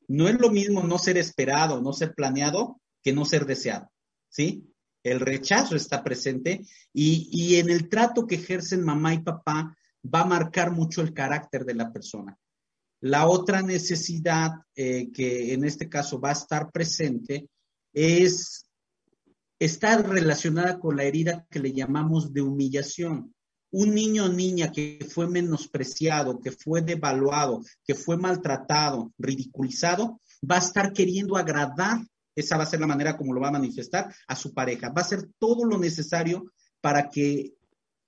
No 0.09 0.29
es 0.29 0.39
lo 0.39 0.51
mismo 0.51 0.83
no 0.83 0.99
ser 0.99 1.17
esperado, 1.17 1.81
no 1.81 1.93
ser 1.93 2.15
planeado, 2.15 2.81
que 3.03 3.13
no 3.13 3.25
ser 3.25 3.47
deseado, 3.47 3.91
¿sí? 4.29 4.69
El 5.03 5.21
rechazo 5.21 5.77
está 5.77 6.03
presente 6.03 6.65
y, 6.93 7.57
en 7.57 7.69
el 7.69 7.89
trato 7.91 8.27
que 8.27 8.37
ejercen 8.37 8.83
mamá 8.83 9.13
y 9.13 9.23
papá 9.23 9.77
va 10.03 10.23
a 10.23 10.27
marcar 10.27 10.73
mucho 10.73 11.03
el 11.03 11.13
carácter 11.13 11.65
de 11.67 11.75
la 11.75 11.93
persona. 11.93 12.39
La 13.01 13.27
otra 13.27 13.61
necesidad 13.61 14.53
eh, 14.75 15.13
que 15.13 15.53
en 15.53 15.65
este 15.65 15.91
caso 15.91 16.19
va 16.19 16.31
a 16.31 16.33
estar 16.33 16.73
presente 16.73 17.51
es 17.93 18.67
estar 19.59 20.09
relacionada 20.09 20.81
con 20.81 20.97
la 20.97 21.05
herida 21.05 21.47
que 21.51 21.59
le 21.59 21.73
llamamos 21.73 22.33
de 22.33 22.41
humillación 22.41 23.34
un 23.77 23.93
niño 23.93 24.27
o 24.27 24.29
niña 24.29 24.71
que 24.71 25.05
fue 25.11 25.27
menospreciado, 25.29 26.39
que 26.41 26.53
fue 26.53 26.81
devaluado, 26.81 27.65
que 27.85 27.97
fue 27.97 28.17
maltratado, 28.17 29.13
ridiculizado, 29.19 30.21
va 30.49 30.57
a 30.57 30.61
estar 30.61 30.93
queriendo 30.93 31.37
agradar, 31.37 31.99
esa 32.37 32.57
va 32.57 32.63
a 32.63 32.67
ser 32.67 32.79
la 32.79 32.87
manera 32.87 33.17
como 33.17 33.33
lo 33.33 33.41
va 33.41 33.49
a 33.49 33.59
manifestar 33.59 34.15
a 34.29 34.37
su 34.37 34.55
pareja. 34.55 34.91
Va 34.91 35.03
a 35.03 35.05
hacer 35.05 35.29
todo 35.41 35.65
lo 35.65 35.77
necesario 35.77 36.53
para 36.81 37.11
que 37.11 37.55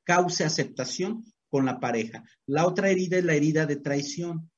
cause 0.04 0.44
aceptación 0.44 1.24
con 1.48 1.66
la 1.66 1.80
pareja. 1.80 2.22
La 2.46 2.64
otra 2.64 2.88
herida 2.88 3.18
es 3.18 3.24
la 3.24 3.34
herida 3.34 3.66
de 3.66 3.74
traición, 3.74 4.48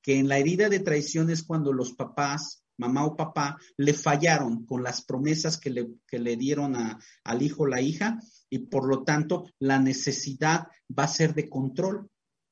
que 0.00 0.18
en 0.18 0.28
la 0.28 0.38
herida 0.38 0.70
de 0.70 0.80
traición 0.80 1.28
es 1.28 1.42
cuando 1.42 1.74
los 1.74 1.92
papás 1.92 2.63
mamá 2.76 3.04
o 3.04 3.16
papá 3.16 3.58
le 3.76 3.94
fallaron 3.94 4.64
con 4.64 4.82
las 4.82 5.02
promesas 5.02 5.58
que 5.58 5.70
le, 5.70 5.88
le 6.10 6.36
dieron 6.36 6.74
al 6.76 7.42
hijo 7.42 7.64
o 7.64 7.66
la 7.66 7.80
hija 7.80 8.18
y 8.50 8.58
por 8.58 8.86
lo 8.86 9.02
tanto 9.02 9.46
la 9.58 9.78
necesidad 9.78 10.66
va 10.96 11.04
a 11.04 11.08
ser 11.08 11.34
de 11.34 11.48
control. 11.48 12.08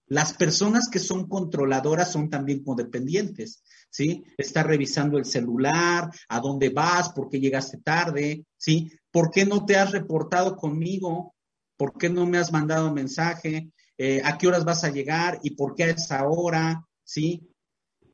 Las 0.07 0.35
personas 0.35 0.89
que 0.91 0.99
son 0.99 1.29
controladoras 1.29 2.13
son 2.13 2.29
también 2.29 2.63
codependientes, 2.63 3.63
¿sí? 3.89 4.25
Está 4.37 4.63
revisando 4.63 5.17
el 5.17 5.25
celular, 5.25 6.11
a 6.29 6.41
dónde 6.41 6.69
vas, 6.69 7.11
por 7.13 7.31
qué 7.31 7.41
llegaste 7.41 7.79
tarde, 7.79 8.45
¿sí? 8.59 8.93
¿Por 9.11 9.31
qué 9.31 9.47
no 9.47 9.65
te 9.65 9.77
has 9.77 9.93
reportado 9.93 10.57
conmigo? 10.57 11.35
¿Por 11.77 11.97
qué 11.97 12.11
no 12.11 12.27
me 12.27 12.39
has 12.39 12.53
mandado 12.53 12.93
mensaje? 12.93 13.71
Eh, 13.97 14.21
¿A 14.25 14.37
qué 14.37 14.49
horas 14.49 14.65
vas 14.65 14.85
a 14.85 14.91
llegar? 14.91 15.39
¿Y 15.43 15.55
por 15.55 15.75
qué 15.75 15.85
a 15.85 15.91
esa 15.91 16.27
hora? 16.27 16.85
¿Sí? 17.05 17.49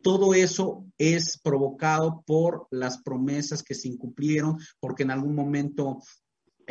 Todo 0.03 0.35
eso 0.35 0.85
es 0.97 1.39
provocado 1.43 2.23
por 2.27 2.67
las 2.71 3.03
promesas 3.03 3.63
que 3.63 3.75
se 3.75 3.89
incumplieron, 3.89 4.59
porque 4.81 5.03
en 5.03 5.11
algún 5.11 5.35
momento 5.35 6.01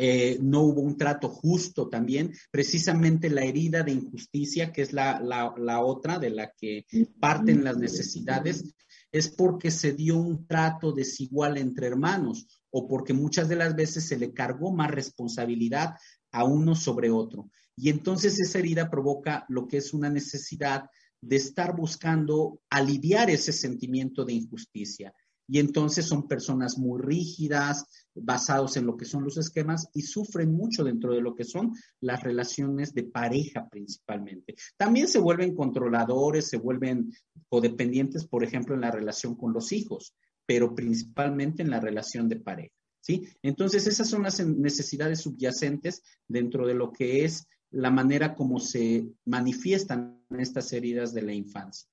eh, 0.00 0.38
no 0.40 0.62
hubo 0.62 0.80
un 0.80 0.96
trato 0.96 1.28
justo 1.28 1.88
también, 1.88 2.32
precisamente 2.52 3.28
la 3.28 3.44
herida 3.44 3.82
de 3.82 3.92
injusticia, 3.92 4.72
que 4.72 4.82
es 4.82 4.92
la, 4.92 5.20
la, 5.20 5.80
otra 5.80 6.20
de 6.20 6.30
la 6.30 6.52
que 6.56 6.86
parten 7.18 7.64
las 7.64 7.78
necesidades, 7.78 8.62
es 9.10 9.28
porque 9.28 9.72
se 9.72 9.94
dio 9.94 10.16
un 10.16 10.46
trato 10.46 10.92
desigual 10.92 11.58
entre 11.58 11.88
hermanos 11.88 12.46
o 12.70 12.86
porque 12.86 13.12
muchas 13.12 13.48
de 13.48 13.56
las 13.56 13.74
veces 13.74 14.06
se 14.06 14.16
le 14.16 14.32
cargó 14.32 14.70
más 14.70 14.92
responsabilidad 14.92 15.96
a 16.30 16.44
uno 16.44 16.76
sobre 16.76 17.10
otro. 17.10 17.50
Y 17.74 17.90
entonces 17.90 18.38
esa 18.38 18.60
herida 18.60 18.90
provoca 18.90 19.46
lo 19.48 19.66
que 19.66 19.78
es 19.78 19.94
una 19.94 20.10
necesidad 20.10 20.88
de 21.20 21.36
estar 21.36 21.76
buscando 21.76 22.60
aliviar 22.70 23.30
ese 23.30 23.52
sentimiento 23.52 24.24
de 24.24 24.34
injusticia. 24.34 25.12
Y 25.50 25.58
entonces 25.60 26.04
son 26.04 26.28
personas 26.28 26.76
muy 26.76 27.00
rígidas, 27.00 27.86
basados 28.14 28.76
en 28.76 28.84
lo 28.84 28.98
que 28.98 29.06
son 29.06 29.24
los 29.24 29.38
esquemas 29.38 29.88
y 29.94 30.02
sufren 30.02 30.52
mucho 30.52 30.84
dentro 30.84 31.14
de 31.14 31.22
lo 31.22 31.34
que 31.34 31.44
son 31.44 31.72
las 32.00 32.22
relaciones 32.22 32.92
de 32.92 33.04
pareja 33.04 33.66
principalmente. 33.70 34.56
También 34.76 35.08
se 35.08 35.18
vuelven 35.18 35.54
controladores, 35.54 36.48
se 36.48 36.58
vuelven 36.58 37.10
codependientes, 37.48 38.26
por 38.26 38.44
ejemplo, 38.44 38.74
en 38.74 38.82
la 38.82 38.90
relación 38.90 39.36
con 39.36 39.54
los 39.54 39.72
hijos, 39.72 40.14
pero 40.44 40.74
principalmente 40.74 41.62
en 41.62 41.70
la 41.70 41.80
relación 41.80 42.28
de 42.28 42.36
pareja. 42.36 42.74
¿sí? 43.00 43.26
Entonces, 43.42 43.86
esas 43.86 44.08
son 44.08 44.24
las 44.24 44.44
necesidades 44.46 45.22
subyacentes 45.22 46.02
dentro 46.26 46.66
de 46.66 46.74
lo 46.74 46.92
que 46.92 47.24
es 47.24 47.46
la 47.70 47.90
manera 47.90 48.34
como 48.34 48.58
se 48.58 49.04
manifiestan 49.26 50.20
estas 50.38 50.72
heridas 50.72 51.12
de 51.14 51.22
la 51.22 51.32
infancia. 51.32 51.88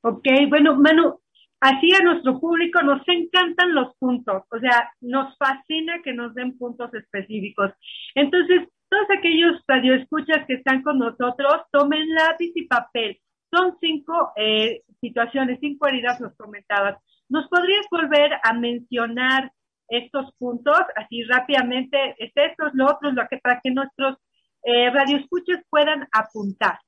Ok, 0.00 0.26
bueno, 0.48 0.76
Manu, 0.76 1.20
así 1.60 1.92
a 1.94 2.02
nuestro 2.02 2.40
público 2.40 2.82
nos 2.82 3.02
encantan 3.06 3.74
los 3.74 3.94
puntos, 3.96 4.42
o 4.50 4.58
sea, 4.58 4.90
nos 5.00 5.36
fascina 5.36 6.00
que 6.02 6.12
nos 6.12 6.34
den 6.34 6.56
puntos 6.56 6.92
específicos. 6.94 7.72
Entonces, 8.14 8.68
todos 8.88 9.06
aquellos 9.18 9.60
radioescuchas 9.66 10.46
que 10.46 10.54
están 10.54 10.82
con 10.82 10.98
nosotros, 10.98 11.62
tomen 11.72 12.08
lápiz 12.14 12.52
y 12.54 12.66
papel. 12.66 13.18
Son 13.52 13.76
cinco 13.80 14.32
eh, 14.36 14.82
situaciones, 15.00 15.58
cinco 15.60 15.88
heridas, 15.88 16.20
nos 16.20 16.34
comentabas. 16.36 16.96
¿Nos 17.28 17.48
podrías 17.48 17.86
volver 17.90 18.32
a 18.42 18.52
mencionar 18.52 19.52
estos 19.88 20.32
puntos 20.38 20.78
así 20.96 21.22
rápidamente? 21.24 22.14
Es 22.18 22.32
estos, 22.34 22.72
lo 22.74 22.86
otro, 22.86 23.12
lo 23.12 23.26
que 23.28 23.38
para 23.38 23.60
que 23.62 23.70
nuestros 23.70 24.16
eh, 24.64 24.90
radioescuchas 24.90 25.62
puedan 25.68 26.08
apuntar. 26.12 26.78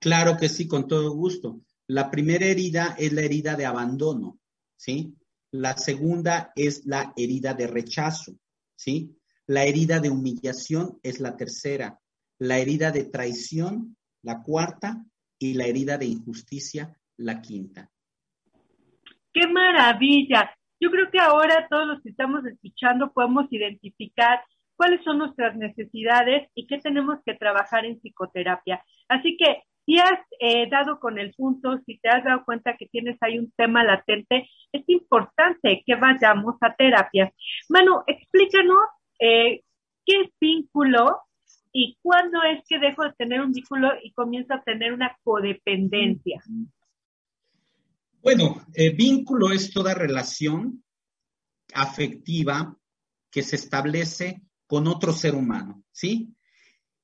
Claro 0.00 0.36
que 0.36 0.48
sí, 0.48 0.66
con 0.66 0.88
todo 0.88 1.12
gusto. 1.12 1.60
La 1.86 2.10
primera 2.10 2.46
herida 2.46 2.94
es 2.98 3.12
la 3.12 3.22
herida 3.22 3.56
de 3.56 3.66
abandono, 3.66 4.38
¿sí? 4.76 5.14
La 5.50 5.76
segunda 5.76 6.52
es 6.54 6.86
la 6.86 7.12
herida 7.16 7.54
de 7.54 7.66
rechazo, 7.66 8.32
¿sí? 8.76 9.16
La 9.46 9.64
herida 9.64 9.98
de 9.98 10.10
humillación 10.10 10.98
es 11.02 11.20
la 11.20 11.36
tercera. 11.36 11.98
La 12.38 12.58
herida 12.58 12.90
de 12.90 13.04
traición, 13.04 13.96
la 14.22 14.42
cuarta. 14.42 15.04
Y 15.40 15.54
la 15.54 15.66
herida 15.66 15.96
de 15.96 16.06
injusticia, 16.06 16.92
la 17.16 17.40
quinta. 17.40 17.88
¡Qué 19.32 19.46
maravilla! 19.46 20.52
Yo 20.80 20.90
creo 20.90 21.08
que 21.12 21.20
ahora 21.20 21.68
todos 21.70 21.86
los 21.86 22.02
que 22.02 22.10
estamos 22.10 22.44
escuchando 22.44 23.12
podemos 23.12 23.46
identificar 23.52 24.40
cuáles 24.78 25.02
son 25.02 25.18
nuestras 25.18 25.56
necesidades 25.56 26.48
y 26.54 26.68
qué 26.68 26.78
tenemos 26.78 27.18
que 27.26 27.34
trabajar 27.34 27.84
en 27.84 27.98
psicoterapia. 27.98 28.82
Así 29.08 29.36
que 29.36 29.64
si 29.84 29.98
has 29.98 30.20
eh, 30.38 30.70
dado 30.70 31.00
con 31.00 31.18
el 31.18 31.34
punto, 31.34 31.80
si 31.84 31.98
te 31.98 32.08
has 32.08 32.22
dado 32.22 32.44
cuenta 32.44 32.76
que 32.78 32.86
tienes 32.86 33.16
ahí 33.20 33.40
un 33.40 33.50
tema 33.56 33.82
latente, 33.82 34.48
es 34.70 34.84
importante 34.86 35.82
que 35.84 35.96
vayamos 35.96 36.54
a 36.60 36.74
terapia. 36.76 37.32
Manu, 37.68 38.02
explícanos 38.06 38.78
eh, 39.18 39.62
qué 40.06 40.20
es 40.20 40.30
vínculo 40.40 41.22
y 41.72 41.98
cuándo 42.00 42.40
es 42.44 42.62
que 42.68 42.78
dejo 42.78 43.02
de 43.02 43.14
tener 43.14 43.40
un 43.40 43.50
vínculo 43.50 43.90
y 44.00 44.12
comienzo 44.12 44.54
a 44.54 44.62
tener 44.62 44.92
una 44.92 45.16
codependencia. 45.24 46.40
Bueno, 48.22 48.64
eh, 48.74 48.94
vínculo 48.94 49.50
es 49.50 49.72
toda 49.72 49.92
relación 49.94 50.84
afectiva 51.74 52.76
que 53.30 53.42
se 53.42 53.56
establece 53.56 54.40
con 54.68 54.86
otro 54.86 55.12
ser 55.12 55.34
humano, 55.34 55.82
¿sí? 55.90 56.32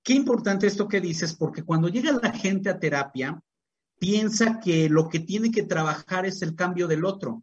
Qué 0.04 0.12
importante 0.12 0.66
esto 0.66 0.87
que 0.87 1.00
dices, 1.00 1.35
porque 1.35 1.64
cuando 1.64 1.88
llega 1.88 2.21
la 2.23 2.30
gente 2.30 2.68
a 2.68 2.78
terapia, 2.78 3.42
piensa 3.99 4.61
que 4.61 4.90
lo 4.90 5.09
que 5.09 5.21
tiene 5.21 5.50
que 5.50 5.62
trabajar 5.62 6.26
es 6.26 6.42
el 6.42 6.54
cambio 6.54 6.87
del 6.87 7.06
otro 7.06 7.42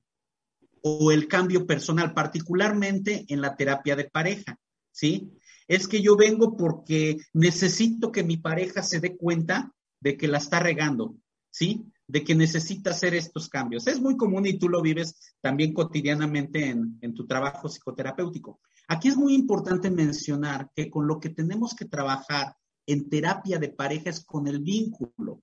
o 0.84 1.12
el 1.12 1.28
cambio 1.28 1.66
personal, 1.66 2.14
particularmente 2.14 3.26
en 3.30 3.42
la 3.42 3.56
terapia 3.56 3.96
de 3.96 4.10
pareja, 4.10 4.60
¿sí? 4.92 5.32
Es 5.68 5.88
que 5.88 6.04
yo 6.04 6.16
vengo 6.16 6.56
porque 6.56 7.18
necesito 7.34 8.12
que 8.12 8.24
mi 8.24 8.38
pareja 8.38 8.84
se 8.84 9.00
dé 9.00 9.18
cuenta 9.18 9.74
de 10.00 10.16
que 10.16 10.28
la 10.28 10.38
está 10.38 10.60
regando, 10.60 11.16
¿sí? 11.50 11.84
De 12.08 12.24
que 12.24 12.36
necesita 12.36 12.92
hacer 12.92 13.16
estos 13.16 13.50
cambios. 13.50 13.88
Es 13.88 14.00
muy 14.00 14.18
común 14.18 14.46
y 14.46 14.60
tú 14.60 14.70
lo 14.70 14.84
vives 14.84 15.36
también 15.42 15.74
cotidianamente 15.74 16.70
en, 16.70 17.00
en 17.02 17.14
tu 17.16 17.26
trabajo 17.26 17.70
psicoterapéutico. 17.70 18.60
Aquí 18.92 19.08
es 19.08 19.16
muy 19.16 19.36
importante 19.36 19.90
mencionar 19.90 20.70
que 20.76 20.92
con 20.92 21.08
lo 21.08 21.18
que 21.18 21.30
tenemos 21.30 21.74
que 21.74 21.86
trabajar 21.86 22.58
en 22.86 23.08
terapia 23.08 23.58
de 23.58 23.70
pareja 23.70 24.10
es 24.10 24.20
con 24.20 24.48
el 24.48 24.60
vínculo. 24.60 25.42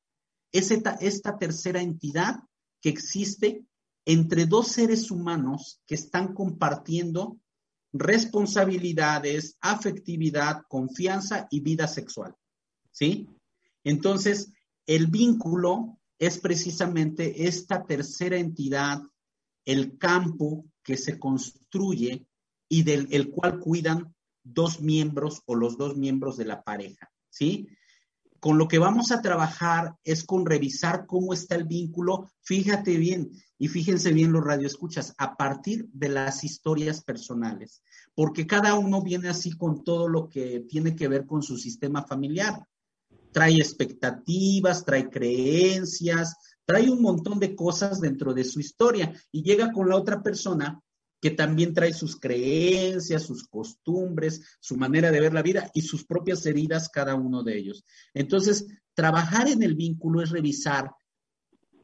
Es 0.53 0.71
esta, 0.71 0.97
esta 1.01 1.39
tercera 1.39 1.81
entidad 1.81 2.41
que 2.83 2.91
existe 2.91 3.65
entre 4.05 4.45
dos 4.45 4.69
seres 4.69 5.11
humanos 5.11 5.81
que 5.87 5.95
están 5.95 6.35
compartiendo 6.35 7.39
responsabilidades, 7.95 9.57
afectividad, 9.63 10.65
confianza 10.69 11.49
y 11.51 11.61
vida 11.61 11.89
sexual. 11.89 12.37
¿Sí? 12.91 13.31
Entonces, 13.83 14.53
el 14.85 15.07
vínculo 15.07 15.99
es 16.19 16.37
precisamente 16.37 17.49
esta 17.49 17.87
tercera 17.87 18.37
entidad, 18.37 19.01
el 19.65 19.97
campo 19.97 20.67
que 20.83 20.99
se 20.99 21.19
construye 21.19 22.28
y 22.69 22.83
del 22.83 23.09
el 23.11 23.31
cual 23.31 23.59
cuidan 23.59 24.15
dos 24.45 24.81
miembros 24.81 25.43
o 25.47 25.55
los 25.55 25.77
dos 25.77 25.97
miembros 25.97 26.37
de 26.37 26.45
la 26.45 26.63
pareja, 26.63 27.11
¿sí? 27.29 27.69
Con 28.41 28.57
lo 28.57 28.69
que 28.69 28.79
vamos 28.79 29.11
a 29.11 29.21
trabajar 29.21 29.97
es 30.05 30.25
con 30.25 30.47
revisar 30.47 31.07
cómo 31.07 31.35
está 31.35 31.57
el 31.57 31.65
vínculo, 31.65 32.31
fíjate 32.43 32.97
bien 32.97 33.31
y 33.59 33.67
fíjense 33.67 34.13
bien 34.13 34.31
los 34.31 34.45
radioescuchas, 34.45 35.13
a 35.19 35.37
partir 35.37 35.89
de 35.93 36.09
las 36.09 36.45
historias 36.45 37.03
personales, 37.03 37.83
porque 38.15 38.47
cada 38.47 38.75
uno 38.75 39.03
viene 39.03 39.29
así 39.29 39.51
con 39.51 39.83
todo 39.83 40.09
lo 40.09 40.29
que 40.29 40.61
tiene 40.69 40.95
que 40.95 41.09
ver 41.09 41.27
con 41.27 41.43
su 41.43 41.57
sistema 41.57 42.05
familiar. 42.05 42.65
Trae 43.33 43.57
expectativas, 43.57 44.85
trae 44.85 45.11
creencias, 45.11 46.37
trae 46.65 46.89
un 46.89 47.03
montón 47.03 47.41
de 47.41 47.57
cosas 47.57 48.01
dentro 48.01 48.33
de 48.33 48.45
su 48.45 48.61
historia 48.61 49.13
y 49.33 49.43
llega 49.43 49.73
con 49.73 49.89
la 49.89 49.97
otra 49.97 50.23
persona 50.23 50.81
que 51.21 51.31
también 51.31 51.75
trae 51.75 51.93
sus 51.93 52.19
creencias, 52.19 53.25
sus 53.25 53.47
costumbres, 53.49 54.43
su 54.61 54.77
manera 54.77 55.11
de 55.11 55.21
ver 55.21 55.35
la 55.35 55.43
vida 55.43 55.71
y 55.75 55.83
sus 55.83 56.05
propias 56.05 56.47
heridas 56.47 56.89
cada 56.89 57.15
uno 57.15 57.43
de 57.43 57.59
ellos. 57.59 57.85
Entonces, 58.15 58.67
trabajar 58.95 59.49
en 59.49 59.63
el 59.63 59.75
vínculo 59.75 60.23
es 60.23 60.31
revisar 60.31 60.93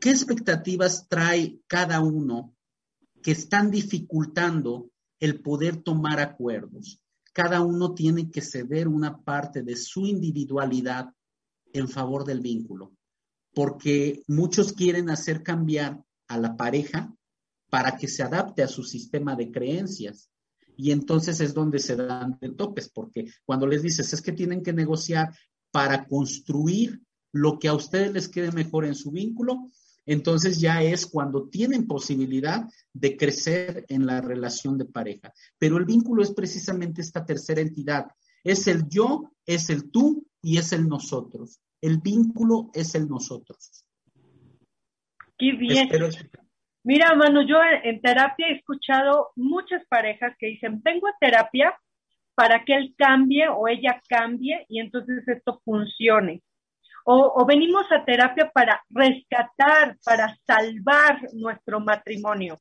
qué 0.00 0.10
expectativas 0.10 1.08
trae 1.08 1.58
cada 1.66 2.00
uno 2.00 2.54
que 3.22 3.32
están 3.32 3.70
dificultando 3.70 4.90
el 5.18 5.40
poder 5.40 5.78
tomar 5.78 6.20
acuerdos. 6.20 7.00
Cada 7.32 7.62
uno 7.62 7.94
tiene 7.94 8.30
que 8.30 8.42
ceder 8.42 8.86
una 8.86 9.22
parte 9.22 9.62
de 9.62 9.76
su 9.76 10.06
individualidad 10.06 11.10
en 11.72 11.88
favor 11.88 12.24
del 12.24 12.40
vínculo, 12.40 12.92
porque 13.52 14.22
muchos 14.28 14.72
quieren 14.72 15.10
hacer 15.10 15.42
cambiar 15.42 16.04
a 16.28 16.38
la 16.38 16.56
pareja 16.56 17.12
para 17.74 17.96
que 17.96 18.06
se 18.06 18.22
adapte 18.22 18.62
a 18.62 18.68
su 18.68 18.84
sistema 18.84 19.34
de 19.34 19.50
creencias. 19.50 20.30
Y 20.76 20.92
entonces 20.92 21.40
es 21.40 21.52
donde 21.52 21.80
se 21.80 21.96
dan 21.96 22.38
de 22.40 22.50
topes, 22.50 22.88
porque 22.88 23.28
cuando 23.44 23.66
les 23.66 23.82
dices 23.82 24.12
es 24.12 24.22
que 24.22 24.30
tienen 24.30 24.62
que 24.62 24.72
negociar 24.72 25.36
para 25.72 26.06
construir 26.06 27.00
lo 27.32 27.58
que 27.58 27.66
a 27.66 27.74
ustedes 27.74 28.12
les 28.12 28.28
quede 28.28 28.52
mejor 28.52 28.84
en 28.84 28.94
su 28.94 29.10
vínculo, 29.10 29.72
entonces 30.06 30.60
ya 30.60 30.84
es 30.84 31.04
cuando 31.04 31.48
tienen 31.48 31.88
posibilidad 31.88 32.64
de 32.92 33.16
crecer 33.16 33.84
en 33.88 34.06
la 34.06 34.20
relación 34.20 34.78
de 34.78 34.84
pareja. 34.84 35.32
Pero 35.58 35.76
el 35.76 35.84
vínculo 35.84 36.22
es 36.22 36.30
precisamente 36.30 37.00
esta 37.00 37.26
tercera 37.26 37.60
entidad. 37.60 38.06
Es 38.44 38.68
el 38.68 38.88
yo, 38.88 39.32
es 39.46 39.68
el 39.68 39.90
tú 39.90 40.24
y 40.40 40.58
es 40.58 40.70
el 40.70 40.86
nosotros. 40.86 41.58
El 41.80 41.98
vínculo 41.98 42.70
es 42.72 42.94
el 42.94 43.08
nosotros. 43.08 43.84
Qué 45.36 45.56
bien. 45.58 45.88
Mira, 46.84 47.14
Manu, 47.14 47.46
yo 47.46 47.56
en 47.82 47.98
terapia 48.02 48.48
he 48.48 48.56
escuchado 48.56 49.30
muchas 49.36 49.82
parejas 49.88 50.34
que 50.38 50.48
dicen, 50.48 50.82
vengo 50.82 51.08
a 51.08 51.16
terapia 51.18 51.74
para 52.34 52.62
que 52.62 52.74
él 52.74 52.94
cambie 52.98 53.48
o 53.48 53.66
ella 53.68 54.02
cambie 54.06 54.66
y 54.68 54.80
entonces 54.80 55.26
esto 55.26 55.62
funcione. 55.64 56.42
O, 57.06 57.44
venimos 57.46 57.90
a 57.90 58.04
terapia 58.04 58.50
para 58.52 58.82
rescatar, 58.90 59.96
para 60.04 60.36
salvar 60.46 61.20
nuestro 61.32 61.80
matrimonio. 61.80 62.60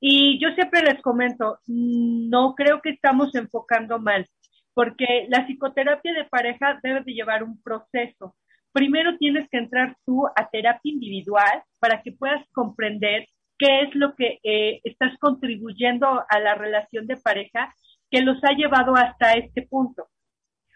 Y 0.00 0.40
yo 0.40 0.50
siempre 0.54 0.82
les 0.82 1.02
comento, 1.02 1.58
no 1.66 2.54
creo 2.54 2.80
que 2.80 2.90
estamos 2.90 3.34
enfocando 3.34 3.98
mal, 3.98 4.26
porque 4.74 5.26
la 5.28 5.44
psicoterapia 5.46 6.12
de 6.12 6.24
pareja 6.24 6.78
debe 6.82 7.02
de 7.02 7.12
llevar 7.14 7.42
un 7.42 7.60
proceso. 7.62 8.36
Primero 8.72 9.18
tienes 9.18 9.48
que 9.50 9.58
entrar 9.58 9.96
tú 10.06 10.26
a 10.36 10.48
terapia 10.50 10.92
individual 10.92 11.62
para 11.80 12.00
que 12.02 12.12
puedas 12.12 12.44
comprender 12.52 13.26
qué 13.60 13.82
es 13.82 13.94
lo 13.94 14.14
que 14.16 14.40
eh, 14.42 14.80
estás 14.84 15.16
contribuyendo 15.18 16.24
a 16.26 16.40
la 16.40 16.54
relación 16.54 17.06
de 17.06 17.18
pareja 17.18 17.72
que 18.10 18.22
los 18.22 18.42
ha 18.42 18.54
llevado 18.54 18.96
hasta 18.96 19.34
este 19.34 19.62
punto. 19.68 20.08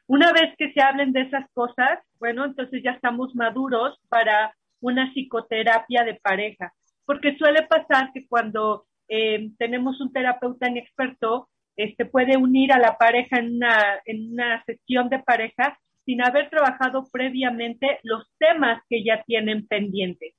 Una 0.07 0.33
vez 0.33 0.55
que 0.59 0.71
se 0.73 0.83
hablen 0.83 1.13
de 1.13 1.23
esas 1.23 1.51
cosas, 1.55 1.99
bueno, 2.19 2.45
entonces 2.45 2.83
ya 2.85 2.91
estamos 2.91 3.35
maduros 3.35 3.99
para 4.11 4.55
una 4.81 5.11
psicoterapia 5.15 6.05
de 6.05 6.15
pareja, 6.23 6.75
porque 7.07 7.37
suele 7.39 7.63
pasar 7.63 8.13
que 8.13 8.29
cuando 8.29 8.85
eh, 9.09 9.49
tenemos 9.59 9.99
un 10.03 10.13
terapeuta 10.13 10.69
inexperto, 10.69 11.49
este 11.77 12.05
puede 12.05 12.37
unir 12.37 12.71
a 12.71 12.79
la 12.79 12.99
pareja 12.99 13.39
en 13.39 13.57
una, 13.57 13.83
en 14.05 14.33
una 14.33 14.63
sesión 14.65 15.09
de 15.09 15.21
pareja 15.21 15.79
sin 16.05 16.23
haber 16.23 16.51
trabajado 16.51 17.09
previamente 17.11 17.99
los 18.03 18.25
temas 18.39 18.83
que 18.91 19.03
ya 19.03 19.23
tienen 19.27 19.67
pendientes. 19.67 20.35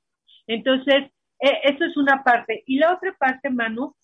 Entonces, 0.46 1.12
eh, 1.40 1.60
eso 1.64 1.86
es 1.86 1.98
una 1.98 2.24
parte. 2.24 2.64
Y 2.66 2.78
la 2.78 2.94
otra 2.94 3.16
parte, 3.18 3.50
Manu, 3.50 3.96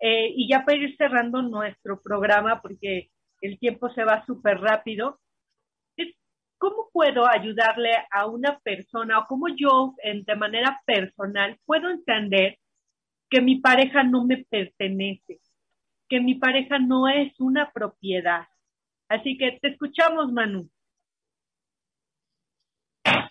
eh, 0.00 0.32
y 0.34 0.48
ya 0.48 0.64
para 0.64 0.78
ir 0.78 0.96
cerrando 0.96 1.42
nuestro 1.42 2.00
programa, 2.00 2.60
porque 2.60 3.10
el 3.40 3.58
tiempo 3.58 3.90
se 3.90 4.04
va 4.04 4.24
súper 4.26 4.60
rápido, 4.60 5.20
es 5.96 6.14
cómo 6.58 6.88
puedo 6.92 7.26
ayudarle 7.26 7.90
a 8.10 8.26
una 8.26 8.58
persona 8.60 9.18
o 9.18 9.26
cómo 9.26 9.48
yo, 9.48 9.94
de 10.02 10.36
manera 10.36 10.82
personal, 10.86 11.58
puedo 11.64 11.90
entender 11.90 12.58
que 13.30 13.40
mi 13.40 13.56
pareja 13.56 14.02
no 14.02 14.24
me 14.24 14.44
pertenece, 14.44 15.40
que 16.08 16.20
mi 16.20 16.36
pareja 16.36 16.78
no 16.78 17.08
es 17.08 17.32
una 17.40 17.70
propiedad. 17.72 18.46
Así 19.08 19.36
que 19.36 19.58
te 19.60 19.68
escuchamos, 19.68 20.32
Manu. 20.32 20.68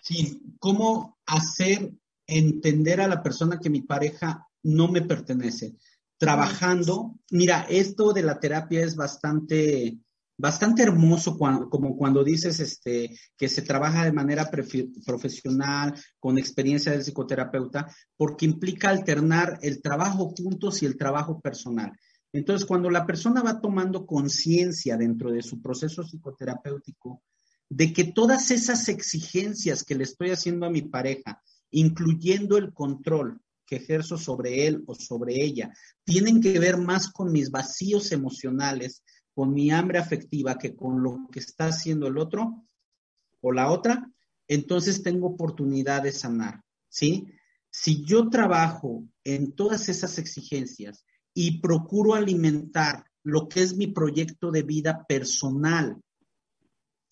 Sí, 0.02 0.40
¿cómo 0.58 1.16
hacer 1.26 1.90
entender 2.26 3.00
a 3.00 3.08
la 3.08 3.22
persona 3.22 3.58
que 3.58 3.70
mi 3.70 3.82
pareja 3.82 4.46
no 4.62 4.88
me 4.88 5.02
pertenece. 5.02 5.74
Trabajando, 6.18 7.16
mira, 7.30 7.66
esto 7.68 8.12
de 8.12 8.22
la 8.22 8.38
terapia 8.38 8.84
es 8.84 8.96
bastante, 8.96 9.98
bastante 10.38 10.82
hermoso 10.82 11.36
cuando, 11.36 11.68
como 11.68 11.96
cuando 11.96 12.24
dices 12.24 12.60
este, 12.60 13.18
que 13.36 13.48
se 13.48 13.62
trabaja 13.62 14.04
de 14.04 14.12
manera 14.12 14.50
profesional, 15.04 15.94
con 16.18 16.38
experiencia 16.38 16.92
del 16.92 17.02
psicoterapeuta, 17.02 17.94
porque 18.16 18.46
implica 18.46 18.88
alternar 18.88 19.58
el 19.62 19.82
trabajo 19.82 20.34
juntos 20.36 20.82
y 20.82 20.86
el 20.86 20.96
trabajo 20.96 21.40
personal. 21.40 21.92
Entonces, 22.32 22.66
cuando 22.66 22.90
la 22.90 23.06
persona 23.06 23.42
va 23.42 23.60
tomando 23.60 24.06
conciencia 24.06 24.96
dentro 24.96 25.30
de 25.30 25.42
su 25.42 25.62
proceso 25.62 26.02
psicoterapéutico 26.02 27.22
de 27.68 27.92
que 27.92 28.04
todas 28.04 28.50
esas 28.50 28.88
exigencias 28.88 29.84
que 29.84 29.94
le 29.94 30.04
estoy 30.04 30.30
haciendo 30.30 30.66
a 30.66 30.70
mi 30.70 30.82
pareja, 30.82 31.40
incluyendo 31.74 32.56
el 32.56 32.72
control 32.72 33.40
que 33.66 33.76
ejerzo 33.76 34.16
sobre 34.16 34.66
él 34.66 34.84
o 34.86 34.94
sobre 34.94 35.42
ella, 35.42 35.72
tienen 36.04 36.40
que 36.40 36.58
ver 36.58 36.76
más 36.76 37.10
con 37.10 37.32
mis 37.32 37.50
vacíos 37.50 38.12
emocionales, 38.12 39.02
con 39.34 39.52
mi 39.52 39.70
hambre 39.70 39.98
afectiva, 39.98 40.56
que 40.56 40.76
con 40.76 41.02
lo 41.02 41.28
que 41.32 41.40
está 41.40 41.66
haciendo 41.66 42.06
el 42.06 42.18
otro 42.18 42.64
o 43.40 43.52
la 43.52 43.70
otra, 43.70 44.08
entonces 44.46 45.02
tengo 45.02 45.28
oportunidad 45.28 46.02
de 46.02 46.12
sanar, 46.12 46.62
¿sí? 46.88 47.26
Si 47.70 48.04
yo 48.04 48.28
trabajo 48.28 49.04
en 49.24 49.52
todas 49.52 49.88
esas 49.88 50.18
exigencias 50.18 51.04
y 51.34 51.60
procuro 51.60 52.14
alimentar 52.14 53.04
lo 53.24 53.48
que 53.48 53.62
es 53.62 53.76
mi 53.76 53.88
proyecto 53.88 54.52
de 54.52 54.62
vida 54.62 55.04
personal 55.08 56.00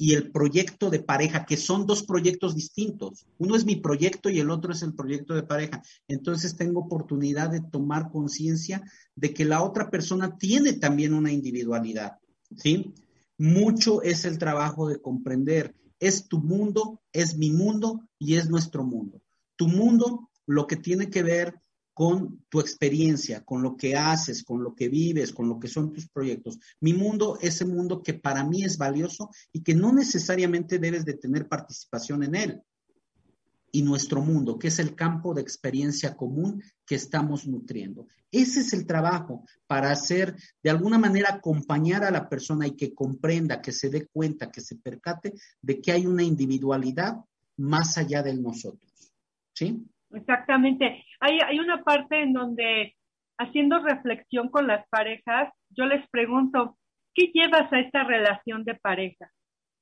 y 0.02 0.14
el 0.14 0.32
proyecto 0.32 0.90
de 0.90 0.98
pareja, 0.98 1.46
que 1.46 1.56
son 1.56 1.86
dos 1.86 2.02
proyectos 2.02 2.56
distintos. 2.56 3.24
Uno 3.38 3.54
es 3.54 3.64
mi 3.64 3.76
proyecto 3.76 4.30
y 4.30 4.40
el 4.40 4.50
otro 4.50 4.72
es 4.72 4.82
el 4.82 4.94
proyecto 4.94 5.32
de 5.32 5.44
pareja. 5.44 5.80
Entonces 6.08 6.56
tengo 6.56 6.80
oportunidad 6.80 7.50
de 7.50 7.60
tomar 7.60 8.10
conciencia 8.10 8.82
de 9.14 9.32
que 9.32 9.44
la 9.44 9.62
otra 9.62 9.90
persona 9.90 10.36
tiene 10.36 10.72
también 10.72 11.14
una 11.14 11.30
individualidad, 11.30 12.18
¿sí? 12.56 12.92
Mucho 13.38 14.02
es 14.02 14.24
el 14.24 14.38
trabajo 14.38 14.88
de 14.88 15.00
comprender. 15.00 15.76
Es 16.00 16.26
tu 16.26 16.40
mundo, 16.40 17.00
es 17.12 17.36
mi 17.36 17.52
mundo 17.52 18.02
y 18.18 18.34
es 18.34 18.50
nuestro 18.50 18.82
mundo. 18.82 19.22
Tu 19.54 19.68
mundo, 19.68 20.30
lo 20.46 20.66
que 20.66 20.74
tiene 20.74 21.10
que 21.10 21.22
ver 21.22 21.60
con 21.94 22.44
tu 22.48 22.60
experiencia, 22.60 23.44
con 23.44 23.62
lo 23.62 23.76
que 23.76 23.96
haces, 23.96 24.42
con 24.42 24.62
lo 24.62 24.74
que 24.74 24.88
vives, 24.88 25.32
con 25.32 25.48
lo 25.48 25.58
que 25.58 25.68
son 25.68 25.92
tus 25.92 26.08
proyectos. 26.08 26.58
Mi 26.80 26.94
mundo, 26.94 27.38
ese 27.40 27.64
mundo 27.64 28.02
que 28.02 28.14
para 28.14 28.44
mí 28.44 28.64
es 28.64 28.78
valioso 28.78 29.30
y 29.52 29.62
que 29.62 29.74
no 29.74 29.92
necesariamente 29.92 30.78
debes 30.78 31.04
de 31.04 31.14
tener 31.14 31.48
participación 31.48 32.22
en 32.24 32.34
él. 32.34 32.62
Y 33.74 33.82
nuestro 33.82 34.20
mundo, 34.20 34.58
que 34.58 34.68
es 34.68 34.78
el 34.78 34.94
campo 34.94 35.32
de 35.32 35.40
experiencia 35.40 36.14
común 36.14 36.62
que 36.84 36.94
estamos 36.94 37.46
nutriendo. 37.46 38.06
Ese 38.30 38.60
es 38.60 38.72
el 38.74 38.86
trabajo 38.86 39.44
para 39.66 39.90
hacer, 39.90 40.36
de 40.62 40.70
alguna 40.70 40.98
manera, 40.98 41.30
acompañar 41.30 42.04
a 42.04 42.10
la 42.10 42.28
persona 42.28 42.66
y 42.66 42.76
que 42.76 42.94
comprenda, 42.94 43.62
que 43.62 43.72
se 43.72 43.88
dé 43.88 44.06
cuenta, 44.08 44.50
que 44.50 44.60
se 44.60 44.76
percate 44.76 45.32
de 45.60 45.80
que 45.80 45.92
hay 45.92 46.06
una 46.06 46.22
individualidad 46.22 47.16
más 47.56 47.96
allá 47.96 48.22
de 48.22 48.34
nosotros. 48.34 48.92
¿Sí? 49.54 49.86
Exactamente. 50.12 51.04
Hay, 51.20 51.58
una 51.58 51.82
parte 51.82 52.22
en 52.22 52.32
donde, 52.32 52.96
haciendo 53.38 53.78
reflexión 53.80 54.48
con 54.48 54.66
las 54.66 54.86
parejas, 54.88 55.52
yo 55.70 55.86
les 55.86 56.06
pregunto, 56.10 56.76
¿qué 57.14 57.30
llevas 57.32 57.72
a 57.72 57.80
esta 57.80 58.04
relación 58.04 58.64
de 58.64 58.74
pareja? 58.74 59.30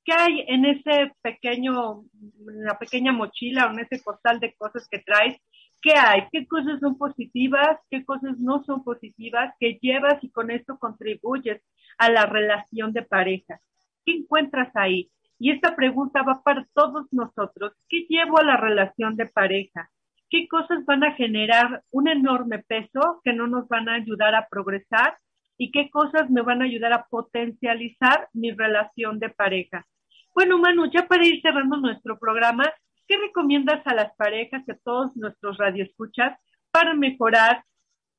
¿Qué 0.03 0.13
hay 0.13 0.45
en 0.47 0.65
ese 0.65 1.11
pequeño, 1.21 2.03
en 2.03 2.63
la 2.63 2.77
pequeña 2.79 3.11
mochila 3.11 3.67
o 3.67 3.71
en 3.71 3.79
ese 3.79 4.01
costal 4.03 4.39
de 4.39 4.53
cosas 4.55 4.87
que 4.89 4.99
traes? 4.99 5.37
¿Qué 5.81 5.93
hay? 5.95 6.23
¿Qué 6.31 6.47
cosas 6.47 6.79
son 6.79 6.97
positivas? 6.97 7.77
¿Qué 7.89 8.05
cosas 8.05 8.37
no 8.39 8.63
son 8.63 8.83
positivas? 8.83 9.53
¿Qué 9.59 9.79
llevas 9.81 10.23
y 10.23 10.29
con 10.31 10.51
esto 10.51 10.77
contribuyes 10.77 11.61
a 11.97 12.09
la 12.09 12.25
relación 12.25 12.93
de 12.93 13.01
pareja? 13.03 13.59
¿Qué 14.05 14.13
encuentras 14.13 14.71
ahí? 14.75 15.11
Y 15.39 15.51
esta 15.51 15.75
pregunta 15.75 16.21
va 16.21 16.43
para 16.43 16.67
todos 16.73 17.07
nosotros. 17.11 17.73
¿Qué 17.89 18.05
llevo 18.07 18.39
a 18.39 18.43
la 18.43 18.57
relación 18.57 19.15
de 19.15 19.25
pareja? 19.25 19.89
Qué 20.31 20.47
cosas 20.47 20.85
van 20.85 21.03
a 21.03 21.13
generar 21.13 21.83
un 21.91 22.07
enorme 22.07 22.59
peso 22.59 23.21
que 23.23 23.33
no 23.33 23.47
nos 23.47 23.67
van 23.67 23.89
a 23.89 23.95
ayudar 23.95 24.33
a 24.33 24.47
progresar 24.49 25.17
y 25.57 25.71
qué 25.71 25.91
cosas 25.91 26.29
me 26.29 26.41
van 26.41 26.61
a 26.61 26.65
ayudar 26.65 26.93
a 26.93 27.05
potencializar 27.09 28.29
mi 28.33 28.51
relación 28.51 29.19
de 29.19 29.29
pareja. 29.29 29.85
Bueno, 30.33 30.57
Manu, 30.57 30.89
ya 30.89 31.05
para 31.07 31.25
ir 31.25 31.41
cerrando 31.41 31.77
nuestro 31.77 32.17
programa, 32.17 32.63
¿qué 33.07 33.17
recomiendas 33.17 33.85
a 33.85 33.93
las 33.93 34.15
parejas 34.15 34.63
y 34.65 34.71
a 34.71 34.77
todos 34.83 35.15
nuestros 35.17 35.57
radioescuchas 35.57 36.39
para 36.71 36.93
mejorar 36.93 37.63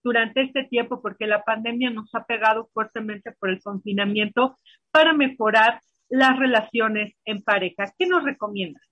durante 0.04 0.42
este 0.42 0.64
tiempo, 0.64 1.00
porque 1.00 1.26
la 1.26 1.42
pandemia 1.42 1.88
nos 1.90 2.14
ha 2.14 2.24
pegado 2.26 2.68
fuertemente 2.74 3.32
por 3.32 3.48
el 3.48 3.62
confinamiento, 3.62 4.58
para 4.90 5.14
mejorar 5.14 5.80
las 6.10 6.38
relaciones 6.38 7.14
en 7.24 7.42
pareja? 7.42 7.86
¿Qué 7.98 8.06
nos 8.06 8.22
recomiendas? 8.22 8.91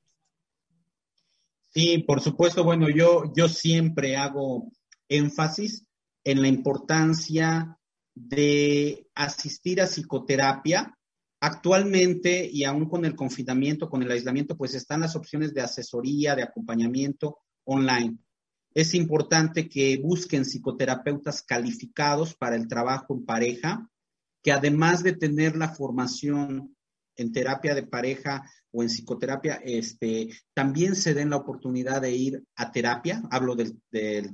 Sí, 1.73 1.99
por 1.99 2.21
supuesto. 2.21 2.65
Bueno, 2.65 2.89
yo, 2.89 3.33
yo 3.35 3.49
siempre 3.49 4.17
hago 4.17 4.73
énfasis 5.09 5.87
en 6.25 6.43
la 6.43 6.49
importancia 6.49 7.79
de 8.15 9.07
asistir 9.15 9.81
a 9.81 9.87
psicoterapia. 9.87 10.97
Actualmente, 11.43 12.49
y 12.53 12.65
aún 12.65 12.87
con 12.87 13.05
el 13.05 13.15
confinamiento, 13.15 13.89
con 13.89 14.03
el 14.03 14.11
aislamiento, 14.11 14.57
pues 14.57 14.75
están 14.75 15.01
las 15.01 15.17
opciones 15.17 15.55
de 15.55 15.63
asesoría, 15.63 16.35
de 16.35 16.43
acompañamiento 16.43 17.39
online. 17.65 18.19
Es 18.75 18.95
importante 18.95 19.69
que 19.69 19.99
busquen 19.99 20.45
psicoterapeutas 20.45 21.43
calificados 21.43 22.35
para 22.35 22.57
el 22.57 22.69
trabajo 22.69 23.15
en 23.15 23.25
pareja, 23.25 23.89
que 24.43 24.53
además 24.53 25.03
de 25.03 25.15
tener 25.15 25.57
la 25.57 25.71
formación 25.71 26.77
en 27.16 27.33
terapia 27.33 27.75
de 27.75 27.83
pareja 27.83 28.44
o 28.73 28.83
en 28.83 28.88
psicoterapia, 28.88 29.61
este, 29.64 30.31
también 30.55 30.94
se 30.94 31.14
den 31.14 31.31
la 31.31 31.37
oportunidad 31.37 32.01
de 32.03 32.12
ir 32.12 32.44
a 32.57 32.70
terapia. 32.70 33.23
Hablo 33.31 33.57
del, 33.57 33.77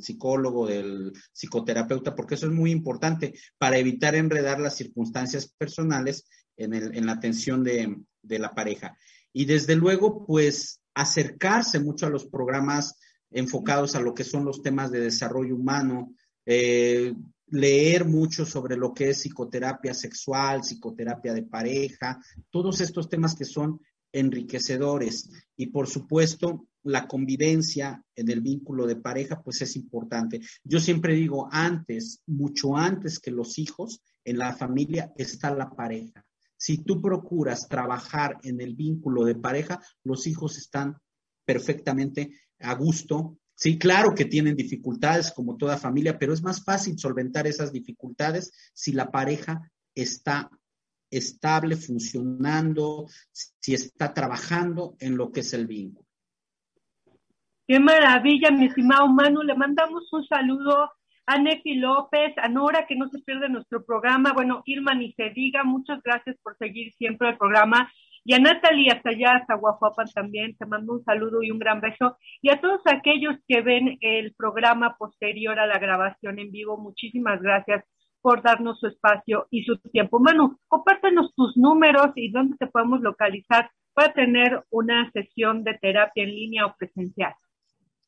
psicólogo, 0.03 0.67
del 0.67 1.13
psicoterapeuta, 1.33 2.15
porque 2.15 2.35
eso 2.35 2.47
es 2.47 2.53
muy 2.53 2.71
importante 2.71 3.35
para 3.59 3.79
evitar 3.79 4.15
enredar 4.15 4.61
las 4.61 4.77
circunstancias 4.77 5.53
personales 5.57 6.29
en, 6.57 7.07
la 7.07 7.13
atención 7.13 7.65
de, 7.65 7.97
de 8.23 8.39
la 8.39 8.55
pareja. 8.55 8.97
Y 9.33 9.45
desde 9.45 9.77
luego, 9.77 10.27
pues 10.27 10.81
acercarse 10.95 11.79
mucho 11.79 12.07
a 12.07 12.11
los 12.11 12.27
programas 12.27 12.99
enfocados 13.31 13.95
a 13.95 14.01
lo 14.01 14.15
que 14.15 14.25
son 14.25 14.45
los 14.45 14.63
temas 14.63 14.91
de 14.91 15.01
desarrollo 15.01 15.55
humano, 15.55 16.15
eh, 16.47 17.13
leer 17.49 18.05
mucho 18.05 18.45
sobre 18.45 18.77
lo 18.77 18.93
que 18.93 19.11
es 19.11 19.19
psicoterapia 19.19 19.95
sexual, 19.95 20.63
psicoterapia 20.63 21.33
de 21.33 21.45
pareja, 21.45 22.21
todos 22.51 22.81
estos 22.81 23.09
temas 23.09 23.35
que 23.35 23.45
son 23.45 23.81
enriquecedores 24.13 25.31
y 25.57 25.67
por 25.67 25.89
supuesto 25.89 26.67
la 26.83 27.07
convivencia 27.07 28.03
en 28.15 28.31
el 28.31 28.41
vínculo 28.41 28.87
de 28.87 28.97
pareja 28.97 29.43
pues 29.43 29.61
es 29.63 29.77
importante. 29.77 30.41
Yo 30.65 30.81
siempre 30.81 31.15
digo 31.15 31.49
antes, 31.51 32.23
mucho 32.27 32.77
antes 32.77 33.19
que 33.19 33.31
los 33.31 33.59
hijos, 33.59 34.01
en 34.25 34.39
la 34.39 34.55
familia 34.55 35.13
está 35.17 35.55
la 35.55 35.71
pareja. 35.71 36.25
Si 36.57 36.79
tú 36.79 37.01
procuras 37.01 37.69
trabajar 37.69 38.39
en 38.43 38.61
el 38.61 38.75
vínculo 38.75 39.25
de 39.25 39.35
pareja, 39.35 39.81
los 40.03 40.27
hijos 40.27 40.57
están 40.57 40.97
perfectamente 41.45 42.33
a 42.61 42.75
gusto 42.75 43.39
Sí, 43.57 43.79
claro 43.79 44.15
que 44.15 44.27
tienen 44.27 44.55
dificultades 44.55 45.33
como 45.33 45.57
toda 45.57 45.79
familia, 45.79 46.19
pero 46.19 46.35
es 46.35 46.43
más 46.43 46.63
fácil 46.63 46.99
solventar 46.99 47.47
esas 47.47 47.73
dificultades 47.73 48.53
si 48.75 48.93
la 48.93 49.11
pareja 49.11 49.73
está 49.95 50.51
estable, 51.11 51.77
funcionando, 51.77 53.07
si 53.33 53.73
está 53.73 54.13
trabajando 54.13 54.97
en 55.01 55.17
lo 55.17 55.33
que 55.33 55.41
es 55.41 55.55
el 55.55 55.67
vínculo. 55.67 56.07
Qué 57.67 57.81
maravilla, 57.81 58.51
mi 58.51 58.67
estimado 58.67 59.09
Manu. 59.09 59.43
Le 59.43 59.55
mandamos 59.55 60.13
un 60.13 60.27
saludo 60.27 60.91
a 61.25 61.39
Nefi 61.39 61.77
López, 61.77 62.35
a 62.37 62.49
Nora, 62.49 62.87
que 62.87 62.95
no 62.95 63.09
se 63.09 63.21
pierde 63.21 63.49
nuestro 63.49 63.85
programa. 63.87 64.35
Bueno, 64.35 64.63
Irma, 64.67 64.95
ni 64.95 65.13
se 65.15 65.31
diga, 65.31 65.65
muchas 65.65 66.03
gracias 66.03 66.37
por 66.43 66.59
seguir 66.59 66.93
siempre 66.99 67.31
el 67.31 67.39
programa. 67.39 67.91
Y 68.29 68.35
a 68.35 68.41
Natalie 68.41 68.91
hasta 68.91 69.11
allá, 69.11 69.37
hasta 69.37 69.55
Guajuapan 69.55 70.09
también, 70.13 70.57
te 70.57 70.67
mando 70.67 70.95
un 70.95 71.05
saludo 71.05 71.45
y 71.45 71.53
un 71.53 71.61
gran 71.61 71.81
beso. 71.81 72.19
Y 72.43 72.51
a 72.51 72.61
todos 72.61 72.81
aquellos 72.87 73.37
que 73.47 73.63
ven 73.63 73.99
el 74.01 74.35
programa 74.35 74.97
posterior 74.99 75.61
a 75.61 75.67
la 75.69 75.79
grabación 75.79 76.41
en 76.41 76.51
vivo, 76.51 76.77
muchísimas 76.77 77.41
gracias 77.41 77.85
por 78.21 78.43
darnos 78.43 78.81
su 78.81 78.89
espacio 78.89 79.47
y 79.53 79.63
su 79.63 79.79
tiempo. 79.79 80.19
Manu, 80.19 80.59
compártenos 80.67 81.33
tus 81.37 81.57
números 81.57 82.09
y 82.17 82.33
dónde 82.33 82.57
te 82.57 82.67
podemos 82.67 83.01
localizar 83.01 83.71
para 83.95 84.13
tener 84.13 84.61
una 84.71 85.09
sesión 85.13 85.63
de 85.63 85.79
terapia 85.81 86.25
en 86.25 86.31
línea 86.31 86.67
o 86.67 86.75
presencial. 86.77 87.33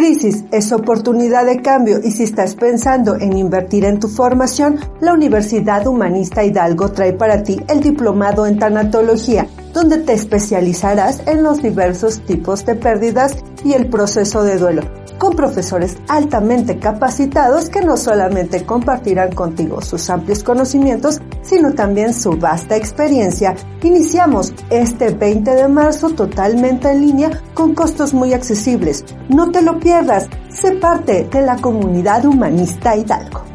Crisis 0.00 0.44
es 0.50 0.72
oportunidad 0.72 1.44
de 1.44 1.60
cambio 1.60 2.00
y 2.02 2.10
si 2.10 2.22
estás 2.22 2.54
pensando 2.54 3.16
en 3.16 3.36
invertir 3.36 3.84
en 3.84 4.00
tu 4.00 4.08
formación, 4.08 4.80
la 5.02 5.12
Universidad 5.12 5.86
Humanista 5.86 6.42
Hidalgo 6.42 6.90
trae 6.90 7.12
para 7.12 7.42
ti 7.42 7.60
el 7.68 7.80
diplomado 7.80 8.46
en 8.46 8.58
tanatología, 8.58 9.46
donde 9.74 9.98
te 9.98 10.14
especializarás 10.14 11.20
en 11.26 11.42
los 11.42 11.60
diversos 11.60 12.24
tipos 12.24 12.64
de 12.64 12.76
pérdidas 12.76 13.36
y 13.62 13.74
el 13.74 13.90
proceso 13.90 14.42
de 14.42 14.56
duelo 14.56 14.99
con 15.20 15.36
profesores 15.36 15.98
altamente 16.08 16.78
capacitados 16.78 17.68
que 17.68 17.82
no 17.82 17.98
solamente 17.98 18.64
compartirán 18.64 19.32
contigo 19.32 19.82
sus 19.82 20.08
amplios 20.08 20.42
conocimientos, 20.42 21.20
sino 21.42 21.74
también 21.74 22.14
su 22.14 22.30
vasta 22.32 22.74
experiencia. 22.74 23.54
Iniciamos 23.82 24.54
este 24.70 25.10
20 25.10 25.50
de 25.50 25.68
marzo 25.68 26.08
totalmente 26.08 26.90
en 26.90 27.02
línea 27.02 27.30
con 27.52 27.74
costos 27.74 28.14
muy 28.14 28.32
accesibles. 28.32 29.04
No 29.28 29.50
te 29.50 29.60
lo 29.60 29.78
pierdas, 29.78 30.26
sé 30.48 30.72
parte 30.72 31.28
de 31.30 31.42
la 31.42 31.56
comunidad 31.56 32.24
humanista 32.24 32.96
Hidalgo. 32.96 33.49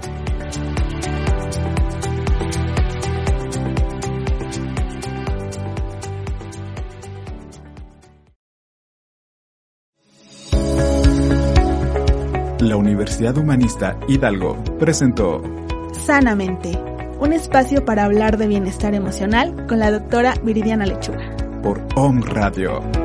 La 12.76 12.80
Universidad 12.80 13.38
Humanista 13.38 13.98
Hidalgo 14.06 14.62
presentó 14.78 15.42
Sanamente, 15.94 16.78
un 17.22 17.32
espacio 17.32 17.86
para 17.86 18.04
hablar 18.04 18.38
de 18.38 18.48
bienestar 18.48 18.94
emocional 18.94 19.66
con 19.66 19.80
la 19.80 19.92
doctora 19.92 20.34
Viridiana 20.44 20.86
Lechuga. 20.86 21.24
Por 21.64 21.82
Om 21.96 22.22
Radio. 22.24 23.05